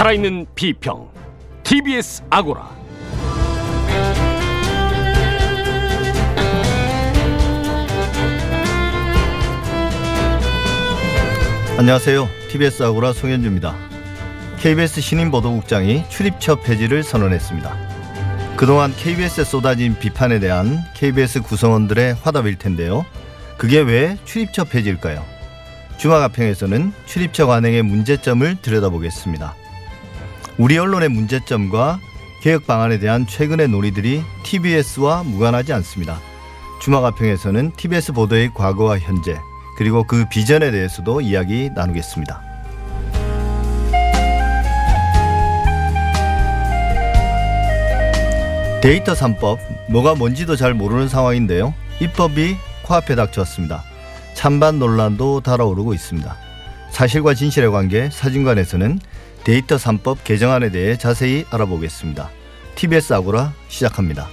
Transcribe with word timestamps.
살아있는 0.00 0.46
비평 0.54 1.10
TBS 1.62 2.22
아고라 2.30 2.70
안녕하세요. 11.76 12.26
TBS 12.48 12.82
아고라 12.82 13.12
송현주입니다. 13.12 13.76
KBS 14.60 15.02
신임 15.02 15.30
보도국장이 15.30 16.08
출입처 16.08 16.56
폐지를 16.56 17.02
선언했습니다. 17.02 18.56
그동안 18.56 18.94
KBS에 18.96 19.44
쏟아진 19.44 19.98
비판에 19.98 20.40
대한 20.40 20.78
KBS 20.96 21.42
구성원들의 21.42 22.14
화답일 22.22 22.56
텐데요. 22.56 23.04
그게 23.58 23.80
왜 23.80 24.16
출입처 24.24 24.64
폐지일까요? 24.64 25.22
주마가평에서는 25.98 26.94
출입처 27.04 27.46
관행의 27.46 27.82
문제점을 27.82 28.56
들여다보겠습니다. 28.62 29.59
우리 30.60 30.76
언론의 30.76 31.08
문제점과 31.08 31.98
개혁 32.42 32.66
방안에 32.66 32.98
대한 32.98 33.26
최근의 33.26 33.68
논의들이 33.68 34.22
TBS와 34.42 35.22
무관하지 35.22 35.72
않습니다. 35.72 36.20
주마가평에서는 36.82 37.72
TBS 37.78 38.12
보도의 38.12 38.52
과거와 38.52 38.98
현재 38.98 39.38
그리고 39.78 40.04
그 40.04 40.26
비전에 40.28 40.70
대해서도 40.70 41.22
이야기 41.22 41.70
나누겠습니다. 41.74 42.42
데이터 48.82 49.14
3법 49.14 49.58
뭐가 49.88 50.14
뭔지도 50.14 50.56
잘 50.56 50.74
모르는 50.74 51.08
상황인데요. 51.08 51.72
입법이 52.02 52.56
코앞에 52.82 53.14
닥쳤습니다. 53.14 53.82
찬반 54.34 54.78
논란도 54.78 55.40
달아오르고 55.40 55.94
있습니다. 55.94 56.36
사실과 56.90 57.32
진실의 57.32 57.70
관계 57.70 58.10
사진관에서는 58.10 58.98
데이터 59.44 59.76
3법 59.76 60.18
개정안에 60.24 60.70
대해 60.70 60.96
자세히 60.96 61.44
알아보겠습니다. 61.50 62.30
TBS 62.74 63.14
아고라 63.14 63.52
시작합니다. 63.68 64.28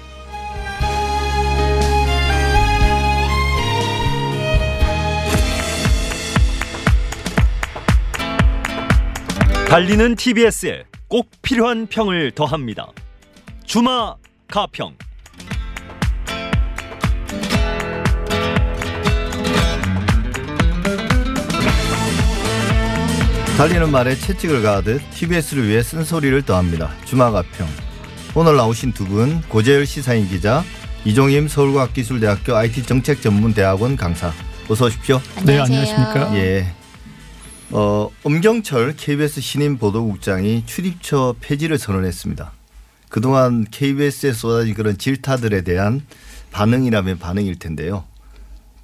달리는 9.70 10.16
TBS에 10.16 10.86
꼭 11.10 11.30
필요한 11.42 11.88
평을 11.88 12.32
더합니다. 12.32 12.88
주마 13.66 14.16
가평. 14.48 14.96
달리는 23.58 23.90
말에 23.90 24.16
채찍을 24.16 24.62
가하듯 24.62 25.02
TBS를 25.16 25.68
위해 25.68 25.82
쓴소리를 25.82 26.44
더합니다. 26.44 26.92
주마가평. 27.06 27.68
오늘 28.36 28.56
나오신 28.56 28.92
두 28.94 29.06
분 29.06 29.42
고재열 29.50 29.86
시사인 29.88 30.28
기자 30.28 30.64
이종임 31.06 31.48
서울과학기술대학교 31.48 32.56
IT정책전문대학원 32.56 33.96
강사 33.96 34.32
어서 34.70 34.86
오십시오. 34.86 35.20
네, 35.46 35.60
안녕하십니까. 35.60 36.36
예. 36.36 36.72
어, 37.72 38.10
엄경철 38.24 38.94
KBS 38.96 39.42
신임 39.42 39.78
보도국장이 39.78 40.64
출입처 40.68 41.36
폐지를 41.42 41.80
선언했습니다. 41.80 42.52
그동안 43.10 43.66
KBS에 43.72 44.34
쏟아진 44.34 44.76
그런 44.76 44.98
질타들에 44.98 45.62
대한 45.62 46.02
반응이라면 46.52 47.18
반응일 47.18 47.58
텐데요. 47.58 48.04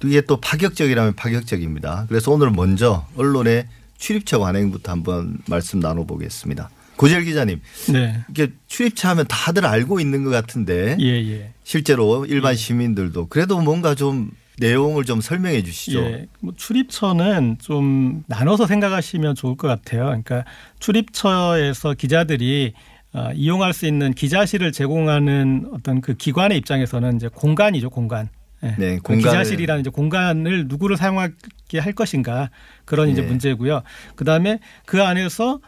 또 0.00 0.08
이게 0.08 0.20
또 0.22 0.40
파격적이라면 0.40 1.14
파격적입니다. 1.14 2.06
그래서 2.08 2.32
오늘 2.32 2.50
먼저 2.50 3.06
언론의 3.16 3.66
출입처 4.04 4.38
관행부터 4.38 4.92
한번 4.92 5.38
말씀 5.48 5.80
나눠보겠습니다. 5.80 6.68
고재열 6.96 7.24
기자님, 7.24 7.62
네. 7.90 8.22
이게 8.28 8.48
출입처 8.66 9.08
하면 9.08 9.24
다들 9.26 9.64
알고 9.64 9.98
있는 9.98 10.24
것 10.24 10.30
같은데 10.30 10.94
예, 11.00 11.06
예. 11.06 11.52
실제로 11.64 12.26
일반 12.26 12.54
시민들도 12.54 13.28
그래도 13.28 13.58
뭔가 13.62 13.94
좀 13.94 14.30
내용을 14.58 15.04
좀 15.04 15.22
설명해 15.22 15.62
주시죠. 15.62 16.00
예. 16.00 16.26
뭐 16.40 16.52
출입처는 16.54 17.56
좀 17.62 18.24
나눠서 18.26 18.66
생각하시면 18.66 19.36
좋을 19.36 19.56
것 19.56 19.68
같아요. 19.68 20.04
그러니까 20.04 20.44
출입처에서 20.80 21.94
기자들이 21.94 22.74
어, 23.14 23.30
이용할 23.34 23.72
수 23.72 23.86
있는 23.86 24.12
기자실을 24.12 24.72
제공하는 24.72 25.70
어떤 25.72 26.02
그 26.02 26.12
기관의 26.12 26.58
입장에서는 26.58 27.16
이제 27.16 27.28
공간이죠, 27.28 27.88
공간. 27.88 28.28
예. 28.64 28.74
네, 28.78 28.96
그 29.02 29.12
공간을- 29.14 29.18
기자실이라는 29.18 29.80
이제 29.80 29.90
공간을 29.90 30.66
누구를 30.68 30.96
사용하게 30.96 31.78
할 31.78 31.92
것인가 31.92 32.50
그런 32.84 33.08
이제 33.08 33.22
예. 33.22 33.26
문제고요. 33.26 33.82
그 34.16 34.24
다음에 34.24 34.58
그 34.86 35.02
안에서 35.02 35.60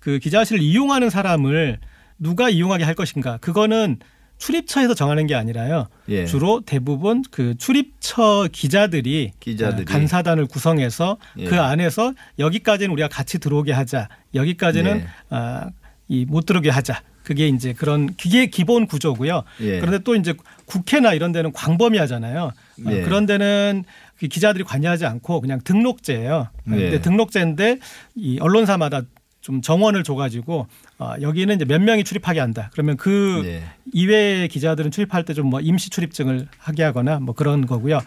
그 0.00 0.18
기자실을 0.18 0.62
이용하는 0.62 1.10
사람을 1.10 1.78
누가 2.18 2.48
이용하게 2.48 2.84
할 2.84 2.94
것인가 2.94 3.36
그거는 3.38 3.98
출입처에서 4.38 4.94
정하는 4.94 5.26
게 5.26 5.34
아니라요. 5.34 5.88
예. 6.08 6.24
주로 6.24 6.60
대부분 6.64 7.22
그 7.32 7.56
출입처 7.58 8.48
기자들이, 8.52 9.32
기자들이. 9.40 9.82
어, 9.82 9.84
간사단을 9.84 10.46
구성해서 10.46 11.16
예. 11.38 11.44
그 11.46 11.60
안에서 11.60 12.14
여기까지는 12.38 12.92
우리가 12.92 13.08
같이 13.08 13.40
들어오게 13.40 13.72
하자. 13.72 14.08
여기까지는 14.34 14.98
네. 14.98 15.06
아, 15.30 15.66
이못 16.06 16.46
들어오게 16.46 16.70
하자. 16.70 17.02
그게 17.28 17.46
이제 17.46 17.74
그런 17.74 18.06
그게 18.16 18.46
기본 18.46 18.86
구조고요. 18.86 19.42
예. 19.60 19.80
그런데 19.80 19.98
또 19.98 20.16
이제 20.16 20.32
국회나 20.64 21.12
이런 21.12 21.30
데는 21.30 21.52
광범위하잖아요. 21.52 22.42
어, 22.86 22.90
예. 22.90 23.02
그런 23.02 23.26
데는 23.26 23.84
그 24.18 24.28
기자들이 24.28 24.64
관여하지 24.64 25.04
않고 25.04 25.42
그냥 25.42 25.60
등록제예요. 25.62 26.48
네. 26.64 26.76
근데 26.76 27.02
등록제인데 27.02 27.80
이 28.14 28.38
언론사마다 28.40 29.02
좀 29.42 29.60
정원을 29.60 30.04
줘가지고 30.04 30.68
어, 30.98 31.14
여기는 31.20 31.54
이제 31.54 31.66
몇 31.66 31.82
명이 31.82 32.04
출입하게 32.04 32.40
한다. 32.40 32.70
그러면 32.72 32.96
그 32.96 33.42
네. 33.44 33.62
이외의 33.92 34.48
기자들은 34.48 34.90
출입할 34.90 35.26
때 35.26 35.34
좀 35.34 35.50
뭐 35.50 35.60
임시 35.60 35.90
출입증을 35.90 36.48
하게 36.56 36.82
하거나 36.82 37.20
뭐 37.20 37.34
그런 37.34 37.66
거고요. 37.66 38.00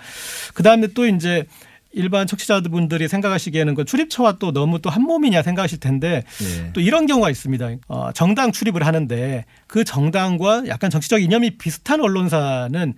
그 0.55 0.63
다음에 0.63 0.87
또 0.95 1.05
이제 1.05 1.45
일반 1.94 2.25
청취자분들이 2.28 3.07
생각하시기에는 3.07 3.75
그 3.75 3.85
출입처와 3.85 4.34
또 4.40 4.52
너무 4.53 4.79
또 4.79 4.90
한 4.90 5.03
몸이냐 5.03 5.41
생각하실 5.44 5.79
텐데 5.79 6.24
예. 6.41 6.74
또 6.74 6.81
이런 6.81 7.06
경우가 7.06 7.29
있습니다. 7.29 7.69
어, 7.88 8.12
정당 8.13 8.52
출입을 8.52 8.85
하는데 8.85 9.46
그 9.68 9.84
정당과 9.84 10.63
약간 10.68 10.90
정치적 10.90 11.22
이념이 11.22 11.57
비슷한 11.57 12.02
언론사는 12.02 12.94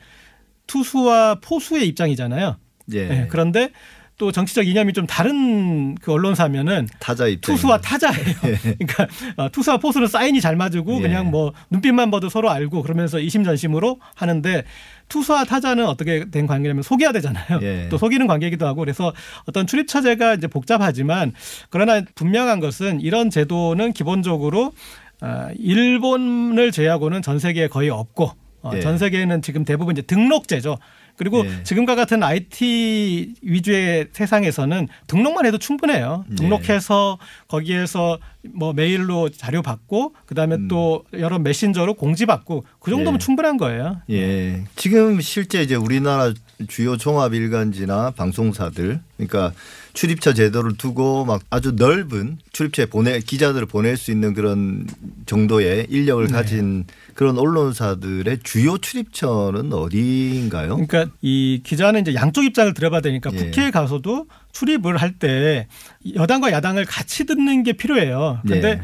투수와 0.68 1.36
포수의 1.42 1.88
입장이잖아요. 1.88 2.58
예. 2.94 3.08
네, 3.08 3.28
그런데 3.30 3.70
또 4.18 4.31
정치적 4.31 4.68
이념이 4.68 4.94
좀 4.94 5.08
다른 5.08 5.96
그 5.96 6.12
언론사면은 6.12 6.88
타자 7.00 7.25
투수와 7.42 7.81
타자예요. 7.81 8.36
그러니까 8.62 9.08
어, 9.38 9.50
투수와 9.50 9.78
포수는 9.78 10.08
사인이 10.08 10.40
잘 10.40 10.56
맞고 10.56 10.98
예. 10.98 11.02
그냥 11.02 11.31
뭐 11.31 11.54
눈빛만 11.72 12.12
봐도 12.12 12.30
서로 12.30 12.50
알고 12.50 12.84
그러면서 12.84 13.20
이심전심으로 13.20 14.00
하는데 14.16 14.64
투수와 15.13 15.46
타자는 15.46 15.85
어떻게 15.85 16.25
된 16.31 16.47
관계냐면 16.47 16.81
속여야 16.81 17.12
되잖아요. 17.12 17.59
예. 17.62 17.88
또 17.90 18.00
속이는 18.00 18.25
관계이기도 18.25 18.66
하고 18.66 18.79
그래서 18.79 19.13
어떤 19.46 19.68
출입처제가 19.68 20.34
이제 20.34 20.47
복잡하지만 20.47 21.34
그러나 21.69 22.01
분명한 22.16 22.59
것은 22.59 23.00
이런 23.00 23.29
제도는 23.29 23.94
기본적으로 23.94 24.74
어, 25.22 25.50
일본을 25.56 26.72
제외하고는 26.72 27.22
전 27.22 27.38
세계에 27.38 27.68
거의 27.68 27.91
없고 27.91 28.31
어, 28.63 28.72
예. 28.74 28.79
전 28.81 28.97
세계에는 28.97 29.44
지금 29.44 29.66
대부분 29.66 29.96
이제 29.96 30.01
등록제죠. 30.01 30.79
그리고 31.18 31.46
예. 31.46 31.63
지금과 31.63 31.96
같은 31.96 32.24
IT 32.24 33.35
위주의 33.41 34.07
세상에서는 34.12 34.88
등록만 35.07 35.46
해도 35.46 35.57
충분해요. 35.57 36.25
예. 36.29 36.35
등록해서 36.35 37.18
거기에서 37.47 38.19
뭐 38.53 38.74
메일로 38.74 39.29
자료 39.29 39.62
받고 39.62 40.16
그다음에 40.25 40.56
음. 40.56 40.68
또 40.68 41.03
여러 41.13 41.40
메신저로 41.40 41.94
공지 41.94 42.25
받고 42.25 42.66
그 42.79 42.91
정도면 42.91 43.16
예. 43.16 43.19
충분한 43.19 43.57
거예요. 43.57 44.01
예. 44.09 44.63
지금 44.75 45.22
실제 45.22 45.62
이제 45.62 45.75
우리나라 45.75 46.34
주요 46.68 46.97
종합 46.97 47.34
일간지나 47.34 48.12
방송사들 48.12 49.00
그러니까 49.18 49.54
출입처 49.94 50.33
제도를 50.33 50.77
두고 50.77 51.25
막 51.25 51.42
아주 51.50 51.74
넓은 51.74 52.38
출입처에 52.51 52.88
보내 52.88 53.19
기자들을 53.19 53.68
보낼 53.68 53.95
수 53.98 54.12
있는 54.12 54.33
그런 54.33 54.88
정도의 55.25 55.88
인력을 55.89 56.25
네. 56.27 56.33
가진 56.33 56.86
그런 57.15 57.38
언론사들의 57.38 58.39
주요 58.44 58.77
출입처는 58.77 59.71
어디인가요? 59.74 60.75
그러니까 60.86 61.06
이 61.21 61.62
기자는 61.63 62.01
이제 62.01 62.13
양쪽 62.15 62.44
입장을 62.44 62.74
들어봐야 62.74 63.01
되니까 63.01 63.30
예. 63.33 63.38
국회에 63.38 63.71
가서도 63.71 64.27
출입을 64.51 64.98
할 64.98 65.13
때 65.19 65.68
여당과 66.15 66.51
야당을 66.51 66.86
같이 66.86 67.25
듣는 67.25 67.63
게 67.63 67.74
필요해요. 67.74 68.39
그런데 68.44 68.69
예. 68.69 68.81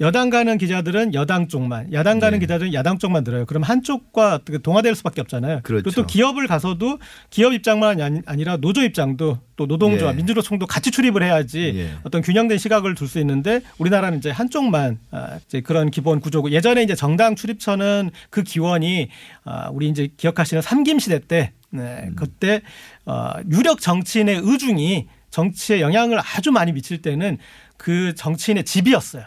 여당 0.00 0.28
가는 0.28 0.58
기자들은 0.58 1.14
여당 1.14 1.46
쪽만, 1.46 1.92
야당 1.92 2.18
가는 2.18 2.38
네. 2.38 2.44
기자들은 2.44 2.74
야당 2.74 2.98
쪽만 2.98 3.22
들어요. 3.22 3.46
그럼 3.46 3.62
한쪽과 3.62 4.34
어떻게 4.34 4.58
동화될 4.58 4.94
수밖에 4.96 5.20
없잖아요. 5.20 5.60
그렇죠. 5.62 5.88
리고 5.88 6.02
또 6.02 6.06
기업을 6.06 6.48
가서도 6.48 6.98
기업 7.30 7.52
입장만 7.52 8.00
아니- 8.00 8.20
아니라 8.26 8.56
노조 8.56 8.82
입장도 8.82 9.38
또 9.54 9.66
노동조합, 9.66 10.14
예. 10.14 10.16
민주노총도 10.16 10.66
같이 10.66 10.90
출입을 10.90 11.22
해야지 11.22 11.72
예. 11.76 11.90
어떤 12.02 12.22
균형된 12.22 12.58
시각을 12.58 12.96
둘 12.96 13.06
수 13.06 13.20
있는데 13.20 13.60
우리나라는 13.78 14.18
이제 14.18 14.30
한쪽만 14.30 14.98
아, 15.12 15.38
이제 15.46 15.60
그런 15.60 15.90
기본 15.92 16.18
구조고 16.20 16.50
예전에 16.50 16.82
이제 16.82 16.96
정당 16.96 17.36
출입처는 17.36 18.10
그 18.30 18.42
기원이 18.42 19.10
아, 19.44 19.68
우리 19.70 19.88
이제 19.88 20.08
기억하시는 20.16 20.60
삼김 20.60 20.98
시대 20.98 21.20
때 21.20 21.52
네, 21.70 22.06
음. 22.08 22.16
그때 22.16 22.62
어, 23.06 23.30
유력 23.48 23.80
정치인의 23.80 24.40
의중이 24.42 25.06
정치에 25.30 25.80
영향을 25.80 26.18
아주 26.18 26.50
많이 26.50 26.72
미칠 26.72 27.00
때는 27.02 27.38
그 27.76 28.14
정치인의 28.16 28.64
집이었어요. 28.64 29.24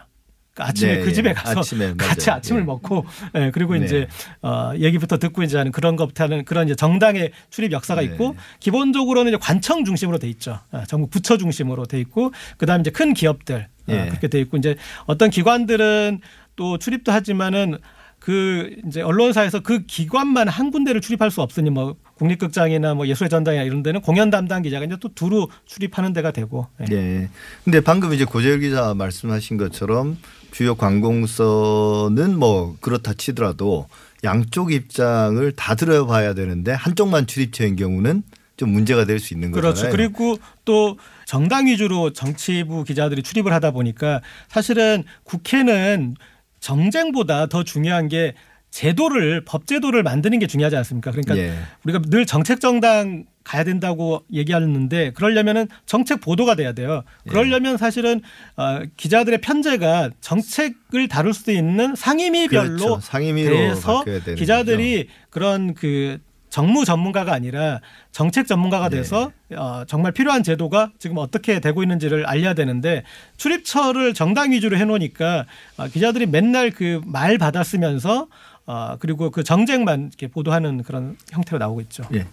그 0.57 0.63
아침에 0.63 0.97
네, 0.97 1.01
그 1.03 1.13
집에 1.13 1.29
예. 1.29 1.33
가서 1.33 1.59
아침에, 1.59 1.93
같이 1.95 2.27
맞아요. 2.27 2.37
아침을 2.39 2.61
예. 2.61 2.65
먹고 2.65 3.05
예, 3.35 3.51
그리고 3.53 3.75
네. 3.75 3.85
이제 3.85 4.07
어, 4.41 4.71
얘기부터 4.75 5.19
듣고 5.19 5.43
이제 5.43 5.55
하는 5.55 5.71
그런 5.71 5.95
것부터 5.95 6.23
하는 6.23 6.45
그런 6.45 6.65
이제 6.65 6.75
정당의 6.75 7.31
출입 7.51 7.71
역사가 7.71 8.01
네. 8.01 8.07
있고 8.07 8.35
기본적으로는 8.59 9.31
이제 9.31 9.37
관청 9.39 9.85
중심으로 9.85 10.17
돼 10.17 10.27
있죠. 10.29 10.59
아, 10.71 10.83
정부 10.85 11.07
부처 11.09 11.37
중심으로 11.37 11.85
돼 11.85 11.99
있고 11.99 12.31
그다음에 12.57 12.81
이제 12.81 12.89
큰 12.89 13.13
기업들 13.13 13.67
아, 13.87 13.91
예. 13.93 14.07
그렇게 14.07 14.27
돼 14.27 14.39
있고 14.39 14.57
이제 14.57 14.75
어떤 15.05 15.29
기관들은 15.29 16.21
또 16.55 16.79
출입도 16.79 17.11
하지만은 17.11 17.77
그 18.17 18.75
이제 18.87 19.01
언론사에서 19.01 19.59
그 19.59 19.85
기관만 19.85 20.47
한 20.47 20.71
군데를 20.71 21.01
출입할 21.01 21.29
수 21.29 21.41
없으니 21.41 21.69
뭐 21.69 21.95
국립극장이나 22.15 22.95
뭐 22.95 23.07
예술의 23.07 23.29
전당이나 23.29 23.63
이런 23.63 23.83
데는 23.83 24.01
공연 24.01 24.31
담당 24.31 24.63
기자가 24.63 24.85
이제 24.85 24.97
또 24.99 25.09
두루 25.13 25.47
출입하는 25.65 26.13
데가 26.13 26.31
되고 26.31 26.67
예. 26.89 26.95
예. 26.95 27.29
근데 27.63 27.79
방금 27.79 28.11
이제 28.13 28.25
고재열 28.25 28.59
기자 28.59 28.95
말씀하신 28.95 29.57
것처럼 29.57 30.17
주요 30.51 30.75
관공서는 30.75 32.37
뭐 32.37 32.77
그렇다 32.81 33.13
치더라도 33.13 33.87
양쪽 34.23 34.71
입장을 34.71 35.51
다 35.53 35.75
들어봐야 35.75 36.33
되는데 36.33 36.71
한쪽만 36.71 37.27
출입처인 37.27 37.75
경우는 37.75 38.23
좀 38.57 38.69
문제가 38.69 39.05
될 39.05 39.19
수 39.19 39.33
있는 39.33 39.51
그렇죠. 39.51 39.83
거잖아요. 39.83 39.91
그리고 39.91 40.37
또 40.65 40.97
정당 41.25 41.67
위주로 41.67 42.11
정치부 42.11 42.83
기자들이 42.83 43.21
출입을 43.21 43.53
하다 43.53 43.71
보니까 43.71 44.21
사실은 44.47 45.03
국회는 45.23 46.15
정쟁보다 46.59 47.45
더 47.47 47.63
중요한 47.63 48.07
게 48.07 48.33
제도를 48.71 49.45
법 49.45 49.67
제도를 49.67 50.03
만드는 50.03 50.39
게 50.39 50.47
중요하지 50.47 50.75
않습니까? 50.77 51.11
그러니까 51.11 51.37
예. 51.37 51.55
우리가 51.85 52.01
늘 52.07 52.25
정책 52.25 52.59
정당 52.59 53.25
가야 53.47 53.63
된다고 53.63 54.23
얘기하는데 54.33 55.11
그러려면은 55.13 55.69
정책 55.85 56.19
보도가 56.19 56.55
돼야 56.55 56.73
돼요. 56.73 57.03
예. 57.25 57.29
그러려면 57.29 57.77
사실은 57.77 58.21
어, 58.57 58.81
기자들의 58.97 59.39
편제가 59.39 60.09
정책을 60.19 61.07
다룰 61.07 61.33
수도 61.33 61.53
있는 61.53 61.95
상임위별로 61.95 62.75
그렇죠. 62.75 62.99
상임위로 62.99 63.55
돼서 63.55 64.03
기자들이 64.35 65.07
그런 65.29 65.73
그 65.73 66.19
정무 66.49 66.83
전문가가 66.85 67.33
아니라 67.33 67.79
정책 68.11 68.47
전문가가 68.47 68.89
네. 68.89 68.97
돼서 68.97 69.31
어, 69.55 69.83
정말 69.87 70.11
필요한 70.11 70.43
제도가 70.43 70.91
지금 70.99 71.17
어떻게 71.17 71.59
되고 71.61 71.81
있는지를 71.83 72.25
알려야 72.25 72.53
되는데 72.53 73.03
출입처를 73.37 74.13
정당 74.13 74.51
위주로 74.51 74.75
해놓으니까 74.77 75.45
어, 75.77 75.87
기자들이 75.87 76.25
맨날 76.25 76.71
그 76.71 76.99
말 77.05 77.37
받아 77.37 77.63
쓰면서 77.63 78.27
어, 78.65 78.97
그리고 78.99 79.29
그 79.29 79.43
정쟁만 79.45 80.07
이렇게 80.07 80.27
보도하는 80.27 80.83
그런 80.83 81.15
형태로 81.31 81.59
나오고 81.59 81.79
있죠. 81.81 82.03
예. 82.13 82.25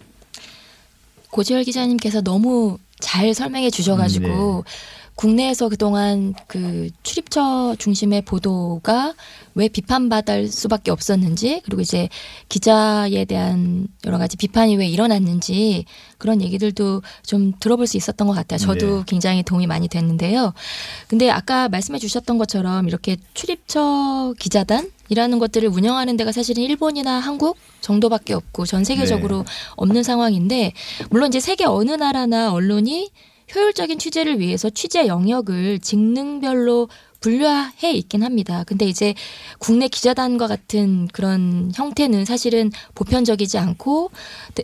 고지열 1.35 1.65
기자님께서 1.65 2.21
너무 2.21 2.77
잘 3.01 3.33
설명해 3.33 3.69
주셔가지고 3.69 4.63
네. 4.65 4.71
국내에서 5.15 5.67
그동안 5.67 6.33
그 6.47 6.89
출입처 7.03 7.75
중심의 7.77 8.21
보도가 8.21 9.13
왜 9.53 9.67
비판받을 9.67 10.47
수밖에 10.47 10.91
없었는지 10.91 11.61
그리고 11.65 11.81
이제 11.81 12.07
기자에 12.47 13.25
대한 13.25 13.89
여러 14.05 14.17
가지 14.17 14.37
비판이 14.37 14.77
왜 14.77 14.87
일어났는지 14.87 15.83
그런 16.17 16.41
얘기들도 16.41 17.01
좀 17.23 17.51
들어볼 17.59 17.85
수 17.85 17.97
있었던 17.97 18.29
것 18.29 18.33
같아요. 18.33 18.57
저도 18.57 18.99
네. 18.99 19.03
굉장히 19.05 19.43
도움이 19.43 19.67
많이 19.67 19.89
됐는데요. 19.89 20.53
근데 21.09 21.29
아까 21.29 21.67
말씀해 21.67 21.99
주셨던 21.99 22.37
것처럼 22.37 22.87
이렇게 22.87 23.17
출입처 23.33 24.33
기자단 24.39 24.89
이라는 25.09 25.39
것들을 25.39 25.67
운영하는 25.69 26.17
데가 26.17 26.31
사실은 26.31 26.63
일본이나 26.63 27.19
한국 27.19 27.57
정도밖에 27.81 28.33
없고 28.33 28.65
전 28.65 28.83
세계적으로 28.83 29.39
네. 29.39 29.43
없는 29.75 30.03
상황인데 30.03 30.73
물론 31.09 31.29
이제 31.29 31.39
세계 31.39 31.65
어느 31.65 31.91
나라나 31.91 32.51
언론이 32.51 33.11
효율적인 33.53 33.99
취재를 33.99 34.39
위해서 34.39 34.69
취재 34.69 35.07
영역을 35.07 35.79
직능별로 35.79 36.89
분류해 37.19 37.91
있긴 37.93 38.23
합니다. 38.23 38.63
근데 38.67 38.85
이제 38.85 39.15
국내 39.57 39.87
기자단과 39.87 40.47
같은 40.47 41.07
그런 41.07 41.71
형태는 41.73 42.25
사실은 42.25 42.71
보편적이지 42.93 43.57
않고 43.57 44.11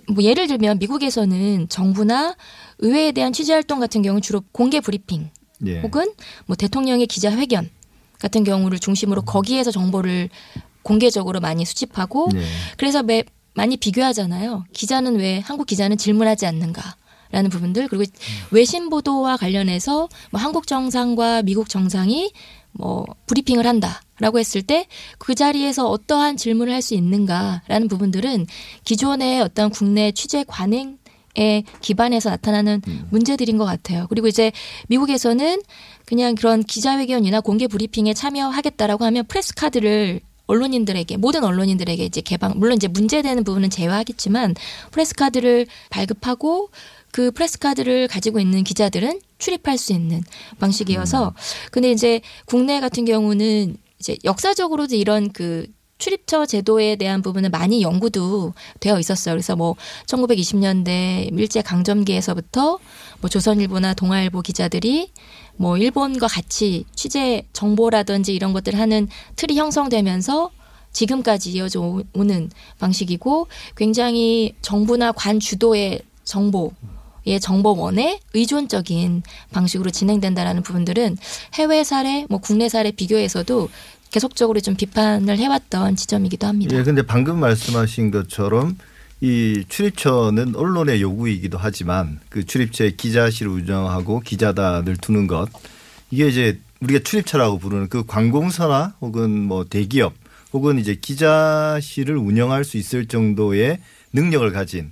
뭐 0.09 0.23
예를 0.23 0.47
들면 0.47 0.79
미국에서는 0.79 1.69
정부나 1.69 2.35
의회에 2.79 3.11
대한 3.13 3.33
취재 3.33 3.53
활동 3.53 3.79
같은 3.79 4.01
경우는 4.01 4.21
주로 4.21 4.41
공개 4.51 4.79
브리핑 4.79 5.29
예. 5.65 5.79
혹은 5.81 6.11
뭐 6.45 6.55
대통령의 6.55 7.07
기자회견 7.07 7.69
같은 8.21 8.43
경우를 8.43 8.79
중심으로 8.79 9.23
거기에서 9.23 9.71
정보를 9.71 10.29
공개적으로 10.83 11.39
많이 11.39 11.65
수집하고 11.65 12.29
예. 12.35 12.43
그래서 12.77 13.03
매, 13.03 13.23
많이 13.53 13.77
비교하잖아요. 13.77 14.65
기자는 14.73 15.17
왜 15.17 15.39
한국 15.39 15.65
기자는 15.67 15.97
질문하지 15.97 16.45
않는가? 16.45 16.95
라는 17.31 17.49
부분들 17.49 17.87
그리고 17.87 18.03
외신 18.51 18.89
보도와 18.89 19.37
관련해서 19.37 20.09
뭐 20.31 20.41
한국 20.41 20.67
정상과 20.67 21.43
미국 21.43 21.69
정상이 21.69 22.33
뭐 22.73 23.05
브리핑을 23.27 23.65
한다라고 23.65 24.37
했을 24.37 24.61
때 24.61 24.85
그 25.17 25.33
자리에서 25.35 25.89
어떠한 25.89 26.35
질문을 26.35 26.73
할 26.73 26.81
수 26.81 26.93
있는가라는 26.93 27.87
부분들은 27.87 28.47
기존의 28.83 29.41
어떤 29.41 29.69
국내 29.69 30.11
취재 30.11 30.43
관행 30.45 30.97
에 31.37 31.63
기반해서 31.81 32.29
나타나는 32.29 32.81
문제들인 33.09 33.57
것 33.57 33.65
같아요. 33.65 34.05
그리고 34.09 34.27
이제 34.27 34.51
미국에서는 34.87 35.61
그냥 36.05 36.35
그런 36.35 36.63
기자회견이나 36.63 37.39
공개 37.41 37.67
브리핑에 37.67 38.13
참여하겠다라고 38.13 39.05
하면 39.05 39.25
press 39.27 39.55
card를 39.55 40.19
언론인들에게 40.47 41.17
모든 41.17 41.43
언론인들에게 41.43 42.03
이제 42.03 42.19
개방 42.19 42.53
물론 42.57 42.75
이제 42.75 42.87
문제되는 42.87 43.43
부분은 43.43 43.69
제외하겠지만 43.69 44.55
press 44.91 45.15
card를 45.15 45.67
발급하고 45.89 46.69
그 47.11 47.31
press 47.31 47.59
card를 47.59 48.07
가지고 48.07 48.39
있는 48.39 48.63
기자들은 48.63 49.21
출입할 49.37 49.77
수 49.77 49.93
있는 49.93 50.21
방식이어서 50.59 51.33
근데 51.71 51.91
이제 51.91 52.21
국내 52.45 52.79
같은 52.79 53.05
경우는 53.05 53.77
이제 53.99 54.17
역사적으로도 54.23 54.95
이런 54.95 55.31
그 55.31 55.67
출입처 56.01 56.47
제도에 56.47 56.95
대한 56.95 57.21
부분은 57.21 57.51
많이 57.51 57.83
연구도 57.83 58.53
되어 58.79 58.99
있었어요. 58.99 59.35
그래서 59.35 59.55
뭐 59.55 59.75
1920년대 60.07 61.31
일제 61.37 61.61
강점기에서부터 61.61 62.79
뭐 63.21 63.29
조선일보나 63.29 63.93
동아일보 63.93 64.41
기자들이 64.41 65.11
뭐 65.57 65.77
일본과 65.77 66.27
같이 66.27 66.85
취재 66.95 67.43
정보라든지 67.53 68.33
이런 68.33 68.51
것들 68.51 68.79
하는 68.79 69.07
틀이 69.35 69.55
형성되면서 69.57 70.49
지금까지 70.91 71.51
이어져 71.51 71.79
오- 71.79 72.03
오는 72.13 72.49
방식이고 72.79 73.47
굉장히 73.77 74.55
정부나 74.61 75.11
관 75.11 75.39
주도의 75.39 76.01
정보 76.23 76.73
의 77.23 77.39
정보원에 77.39 78.19
의존적인 78.33 79.21
방식으로 79.51 79.91
진행된다라는 79.91 80.63
부분들은 80.63 81.17
해외 81.53 81.83
사례, 81.83 82.25
뭐 82.29 82.39
국내 82.39 82.67
사례 82.67 82.89
비교해서도 82.89 83.69
계속적으로 84.11 84.59
좀 84.59 84.75
비판을 84.75 85.37
해왔던 85.37 85.95
지점이기도 85.95 86.45
합니다. 86.45 86.77
예, 86.77 86.83
근데 86.83 87.01
방금 87.01 87.39
말씀하신 87.39 88.11
것처럼 88.11 88.77
이 89.21 89.63
출입처는 89.67 90.55
언론의 90.55 91.01
요구이기도 91.01 91.57
하지만 91.57 92.19
그 92.29 92.45
출입처에 92.45 92.91
기자실 92.91 93.47
운영하고 93.47 94.19
기자단을 94.19 94.97
두는 94.97 95.27
것 95.27 95.47
이게 96.09 96.27
이제 96.27 96.59
우리가 96.81 97.01
출입처라고 97.03 97.59
부르는 97.59 97.87
그 97.87 98.05
관공서나 98.05 98.95
혹은 98.99 99.43
뭐 99.43 99.63
대기업 99.63 100.13
혹은 100.53 100.79
이제 100.79 100.95
기자실을 100.95 102.17
운영할 102.17 102.63
수 102.63 102.77
있을 102.77 103.05
정도의 103.05 103.79
능력을 104.11 104.51
가진 104.51 104.91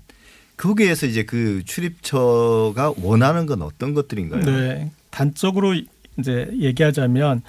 거기에서 0.57 1.07
이제 1.07 1.23
그 1.23 1.63
출입처가 1.65 2.93
원하는 3.01 3.45
건 3.45 3.61
어떤 3.63 3.93
것들인가요? 3.93 4.43
네. 4.43 4.91
단적으로 5.09 5.73
이제 6.19 6.49
얘기하자면 6.59 7.41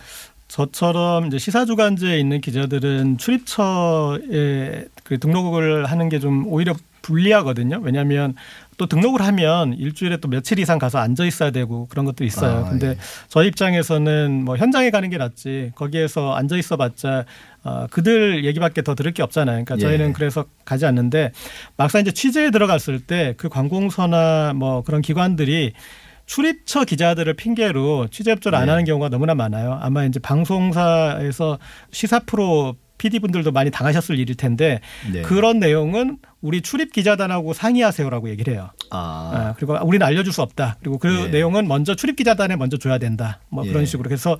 저처럼 0.50 1.26
이제 1.28 1.38
시사주간지에 1.38 2.18
있는 2.18 2.40
기자들은 2.40 3.18
출입처에 3.18 4.84
그 5.04 5.18
등록을 5.18 5.86
하는 5.86 6.08
게 6.08 6.18
좀 6.20 6.44
오히려 6.48 6.74
불리하거든요. 7.02 7.80
왜냐하면 7.82 8.34
또 8.76 8.86
등록을 8.86 9.22
하면 9.22 9.72
일주일에 9.72 10.18
또 10.18 10.28
며칠 10.28 10.58
이상 10.58 10.78
가서 10.78 10.98
앉아 10.98 11.24
있어야 11.24 11.50
되고 11.50 11.86
그런 11.88 12.04
것도 12.04 12.24
있어요. 12.24 12.66
아, 12.66 12.68
근데 12.68 12.88
예. 12.88 12.96
저희 13.28 13.48
입장에서는 13.48 14.44
뭐 14.44 14.56
현장에 14.58 14.90
가는 14.90 15.08
게 15.08 15.16
낫지 15.16 15.72
거기에서 15.76 16.34
앉아 16.34 16.56
있어 16.56 16.76
봤자 16.76 17.24
어, 17.64 17.86
그들 17.90 18.44
얘기밖에 18.44 18.82
더 18.82 18.94
들을 18.94 19.12
게 19.12 19.22
없잖아요. 19.22 19.64
그러니까 19.64 19.76
저희는 19.78 20.08
예. 20.10 20.12
그래서 20.12 20.44
가지 20.66 20.84
않는데 20.84 21.32
막상 21.78 22.02
이제 22.02 22.10
취재에 22.12 22.50
들어갔을 22.50 23.00
때 23.00 23.34
그 23.38 23.48
관공서나 23.48 24.52
뭐 24.54 24.82
그런 24.82 25.00
기관들이 25.00 25.72
출입처 26.30 26.84
기자들을 26.84 27.34
핑계로 27.34 28.06
취재 28.12 28.30
협조를 28.30 28.56
안 28.56 28.66
네. 28.66 28.70
하는 28.70 28.84
경우가 28.84 29.08
너무나 29.08 29.34
많아요. 29.34 29.76
아마 29.82 30.04
이제 30.04 30.20
방송사에서 30.20 31.58
시사 31.90 32.20
프로 32.20 32.76
PD 32.98 33.18
분들도 33.18 33.50
많이 33.50 33.72
당하셨을 33.72 34.16
일일 34.16 34.36
텐데 34.36 34.80
네. 35.12 35.22
그런 35.22 35.58
내용은 35.58 36.18
우리 36.40 36.60
출입 36.60 36.92
기자단하고 36.92 37.52
상의하세요라고 37.52 38.28
얘기를 38.28 38.54
해요. 38.54 38.70
아, 38.90 39.32
아, 39.34 39.54
그리고 39.56 39.76
우리는 39.82 40.06
알려줄 40.06 40.32
수 40.32 40.40
없다. 40.42 40.76
그리고 40.78 40.98
그 40.98 41.24
예. 41.24 41.26
내용은 41.30 41.66
먼저 41.66 41.96
출입 41.96 42.14
기자단에 42.14 42.54
먼저 42.54 42.76
줘야 42.76 42.98
된다. 42.98 43.40
뭐 43.48 43.64
그런 43.64 43.82
예. 43.82 43.86
식으로. 43.86 44.08
그래서 44.08 44.38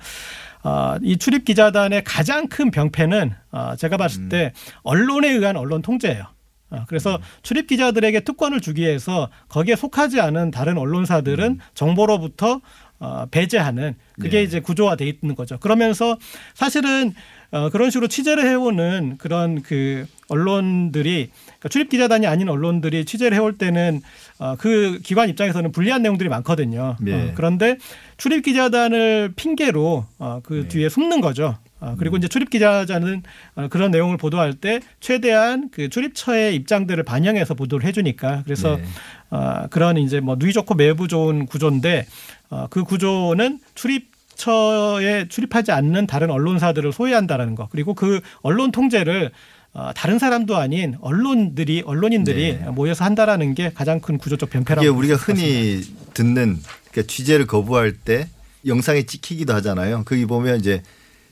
어, 0.63 0.95
이 1.01 1.17
출입 1.17 1.43
기자단의 1.43 2.05
가장 2.05 2.47
큰 2.47 2.71
병폐는 2.71 3.33
어, 3.51 3.75
제가 3.77 3.97
봤을 3.97 4.21
음. 4.21 4.29
때 4.29 4.53
언론에 4.83 5.29
의한 5.29 5.57
언론 5.57 5.81
통제예요. 5.81 6.23
어, 6.71 6.85
그래서 6.87 7.17
음. 7.17 7.21
출입 7.43 7.67
기자들에게 7.67 8.21
특권을 8.21 8.61
주기 8.61 8.81
위해서 8.81 9.29
거기에 9.49 9.75
속하지 9.75 10.19
않은 10.19 10.51
다른 10.51 10.77
언론사들은 10.77 11.45
음. 11.45 11.59
정보로부터 11.73 12.61
어, 12.99 13.25
배제하는 13.31 13.95
그게 14.13 14.37
네. 14.37 14.43
이제 14.43 14.59
구조화돼 14.59 15.05
있는 15.05 15.35
거죠. 15.35 15.57
그러면서 15.57 16.17
사실은 16.53 17.13
어, 17.49 17.69
그런 17.69 17.89
식으로 17.89 18.07
취재를 18.07 18.47
해오는 18.47 19.17
그런 19.17 19.61
그 19.63 20.05
언론들이 20.29 21.31
그러니까 21.33 21.69
출입 21.69 21.89
기자단이 21.89 22.27
아닌 22.27 22.47
언론들이 22.47 23.03
취재를 23.05 23.35
해올 23.35 23.57
때는 23.57 24.01
어, 24.37 24.55
그 24.57 24.99
기관 25.03 25.29
입장에서는 25.29 25.71
불리한 25.71 26.03
내용들이 26.03 26.29
많거든요. 26.29 26.95
네. 27.01 27.13
어, 27.13 27.31
그런데 27.35 27.77
출입 28.17 28.43
기자단을 28.45 29.33
핑계로 29.35 30.05
어, 30.19 30.39
그 30.43 30.53
네. 30.53 30.59
음. 30.59 30.67
뒤에 30.67 30.89
숨는 30.89 31.21
거죠. 31.21 31.57
어, 31.81 31.95
그리고 31.97 32.15
이제 32.15 32.27
출입 32.27 32.49
기자자는 32.49 33.23
어, 33.55 33.67
그런 33.69 33.91
내용을 33.91 34.17
보도할 34.17 34.53
때 34.53 34.79
최대한 34.99 35.69
그 35.71 35.89
출입처의 35.89 36.55
입장들을 36.55 37.03
반영해서 37.03 37.55
보도를 37.55 37.85
해주니까 37.87 38.43
그래서 38.45 38.77
네. 38.77 38.83
어, 39.31 39.65
그런 39.69 39.97
이제 39.97 40.19
뭐 40.19 40.35
누이 40.37 40.53
좋고 40.53 40.75
매부 40.75 41.07
좋은 41.07 41.47
구조인데 41.47 42.05
어, 42.51 42.67
그 42.69 42.83
구조는 42.83 43.59
출입 43.75 44.11
처에 44.35 45.27
출입하지 45.27 45.71
않는 45.71 46.07
다른 46.07 46.31
언론사들을 46.31 46.93
소외한다라는 46.93 47.55
거 47.55 47.67
그리고 47.71 47.93
그 47.93 48.21
언론 48.41 48.71
통제를 48.71 49.31
어, 49.73 49.91
다른 49.95 50.19
사람도 50.19 50.57
아닌 50.57 50.95
언론들이 51.01 51.83
언론인들이 51.85 52.57
네. 52.57 52.65
모여서 52.71 53.05
한다라는 53.05 53.55
게 53.55 53.71
가장 53.73 53.99
큰 53.99 54.17
구조적 54.17 54.49
변폐라고 54.49 54.85
이게 54.85 54.89
우리가. 54.89 55.15
흔히 55.15 55.81
듣는 56.13 56.59
그러니까 56.91 57.07
취재를 57.07 57.47
거부할 57.47 57.93
때 57.93 58.27
영상에 58.65 59.03
찍히기도 59.03 59.53
하잖아요. 59.55 60.03
거기 60.05 60.25
보면 60.25 60.59
이제 60.59 60.83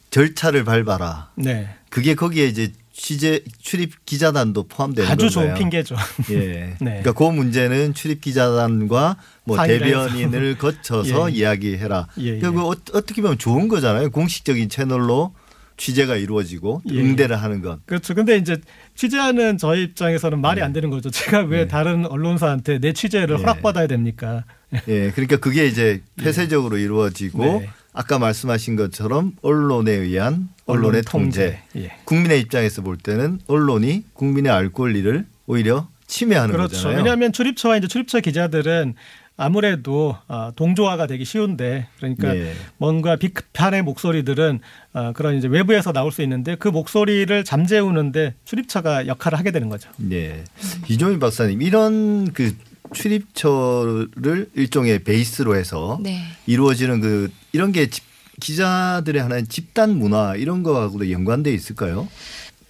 절차를 0.10 0.64
밟아라. 0.64 1.32
네. 1.36 1.70
그게 1.90 2.16
거기에 2.16 2.48
이제 2.48 2.72
취재 2.92 3.42
출입 3.62 4.06
기자단도 4.06 4.64
포함되는 4.68 5.10
아주 5.10 5.30
건가요? 5.30 5.54
좋은 5.54 5.54
핑계죠. 5.58 5.96
예. 6.32 6.76
네. 6.80 7.02
그러니까 7.02 7.14
그 7.14 7.24
문제는 7.24 7.94
출입 7.94 8.20
기자단과 8.22 9.16
뭐 9.46 9.66
대변인을 9.66 10.58
거쳐서 10.60 11.32
예. 11.32 11.36
이야기해라. 11.36 12.08
예, 12.20 12.26
예. 12.36 12.40
그리고 12.40 12.72
어, 12.72 12.76
어떻게 12.94 13.22
보면 13.22 13.38
좋은 13.38 13.70
거잖아요. 13.70 14.10
공식적인 14.10 14.68
채널로 14.68 15.34
취재가 15.78 16.18
이루어지고 16.18 16.82
예. 16.92 17.00
응대를 17.00 17.42
하는 17.42 17.62
것. 17.62 17.80
그렇죠. 17.86 18.14
근데 18.14 18.36
이제 18.36 18.58
취재하는 18.96 19.58
저희 19.58 19.84
입장에서는 19.84 20.42
말이 20.42 20.62
안 20.62 20.74
되는 20.74 20.90
거죠. 20.90 21.10
제가 21.10 21.44
왜 21.44 21.60
네. 21.60 21.68
다른 21.70 22.06
언론사한테 22.06 22.80
내 22.80 22.92
취재를 22.92 23.38
네. 23.38 23.42
허락받아야 23.42 23.88
됩니까? 23.88 24.44
예. 24.90 25.12
그러니까 25.12 25.38
그게 25.38 25.68
이제 25.68 26.02
폐쇄적으로 26.18 26.78
이루어지고 26.78 27.44
네. 27.62 27.70
아까 28.00 28.18
말씀하신 28.18 28.78
것처럼 28.78 29.34
언론에 29.42 29.92
의한 29.92 30.48
언론의 30.68 31.00
언론 31.00 31.02
통제. 31.04 31.62
예. 31.76 31.92
국민의 32.06 32.40
입장에서 32.40 32.82
볼 32.82 32.96
때는 32.96 33.42
언론이 33.48 34.06
국민의 34.14 34.54
알 34.54 34.72
권리를 34.72 35.26
오히려 35.48 35.90
침해하는 36.08 36.54
그렇죠. 36.54 36.76
거잖아요. 36.76 36.98
왜냐하면 37.00 37.34
출입처와 37.34 37.76
이제 37.76 37.88
출입처 37.88 38.22
기자들은 38.22 38.96
아무래도 39.36 40.16
어, 40.30 40.52
동조화가 40.56 41.08
되기 41.08 41.26
쉬운데 41.26 41.88
그러니까 41.98 42.34
예. 42.38 42.54
뭔가 42.78 43.18
비판의 43.18 43.82
목소리들은 43.82 44.62
어, 44.94 45.12
그런 45.14 45.36
이제 45.36 45.50
외부에서 45.50 45.92
나올 45.92 46.14
수 46.14 46.22
있는데 46.22 46.56
그 46.56 46.70
목소리를 46.70 47.44
잠재우는데 47.44 48.34
출입처가 48.46 49.08
역할을 49.08 49.38
하게 49.38 49.52
되는 49.52 49.68
거죠. 49.68 49.90
네. 49.98 50.46
이종희 50.88 51.20
박사님 51.20 51.62
이런 51.62 52.32
그 52.32 52.56
출입처를 52.94 54.50
일종의 54.56 55.04
베이스로 55.04 55.56
해서 55.56 56.00
네. 56.02 56.22
이루어지는 56.46 57.02
그 57.02 57.32
이런 57.52 57.72
게 57.72 57.90
집- 57.90 58.04
기자들의 58.40 59.22
하나의 59.22 59.48
집단 59.48 59.98
문화 59.98 60.36
이런 60.36 60.64
거하고도 60.64 61.12
연관돼 61.12 61.54
있을까요? 61.54 62.08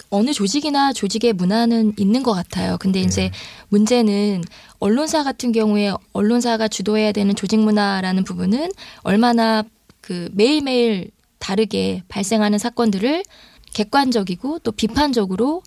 어느 0.09 0.33
조직이나 0.33 0.91
조직의 0.93 1.33
문화는 1.33 1.93
있는 1.97 2.23
것 2.23 2.33
같아요. 2.33 2.77
근데 2.79 2.99
이제 3.01 3.23
네. 3.23 3.31
문제는 3.69 4.43
언론사 4.79 5.23
같은 5.23 5.51
경우에 5.51 5.91
언론사가 6.13 6.67
주도해야 6.67 7.11
되는 7.11 7.35
조직 7.35 7.59
문화라는 7.59 8.23
부분은 8.23 8.71
얼마나 9.03 9.63
그 10.01 10.29
매일매일 10.33 11.11
다르게 11.37 12.01
발생하는 12.07 12.57
사건들을 12.57 13.23
객관적이고 13.73 14.59
또 14.59 14.71
비판적으로 14.71 15.61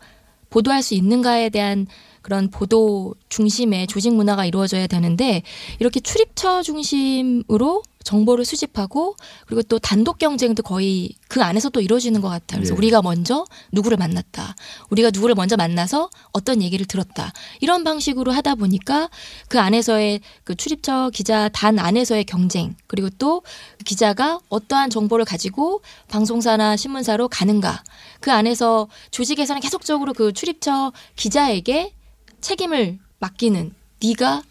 보도할 0.51 0.83
수 0.83 0.95
있는가에 0.95 1.49
대한 1.51 1.87
그런 2.23 2.49
보도 2.51 3.15
중심의 3.29 3.87
조직 3.89 4.15
문화가 4.15 4.47
이루어져야 4.47 4.87
되는데 4.87 5.43
이렇게 5.79 6.01
출입처 6.01 6.63
중심으로 6.63 7.83
정보를 8.03 8.45
수집하고 8.45 9.17
그리고 9.47 9.63
또 9.63 9.79
단독 9.79 10.19
경쟁도 10.19 10.63
거의 10.63 11.11
그 11.29 11.43
안에서 11.43 11.71
또 11.71 11.81
이루어지는 11.81 12.21
것 12.21 12.29
같아요. 12.29 12.59
그래서 12.59 12.75
예. 12.75 12.77
우리가 12.77 13.03
먼저 13.03 13.45
누구를 13.73 13.97
만났다. 13.97 14.55
우리가 14.91 15.11
누구를 15.13 15.35
먼저 15.35 15.57
만나서 15.57 16.11
어떤 16.33 16.63
얘기를 16.63 16.85
들었다. 16.87 17.33
이런 17.61 17.85
방식으로 17.85 18.33
하다 18.33 18.57
보니까 18.57 19.09
그 19.49 19.59
안에서의 19.61 20.21
그 20.45 20.55
출입처 20.55 21.11
기자 21.11 21.49
단 21.49 21.79
안에서의 21.79 22.25
경쟁 22.25 22.77
그리고 22.87 23.09
또 23.19 23.43
기자가 23.85 24.41
어떠한 24.49 24.91
정보를 24.91 25.25
가지고 25.25 25.83
방송사나 26.09 26.77
신문사로 26.77 27.29
가는가. 27.29 27.83
그 28.21 28.31
안에서 28.31 28.89
조직에서는 29.11 29.61
계속적으로 29.61 30.13
그 30.13 30.33
출입처 30.33 30.93
기자에게 31.17 31.93
책임을 32.43 32.99
맡기는 33.19 33.73
네가 34.03 34.43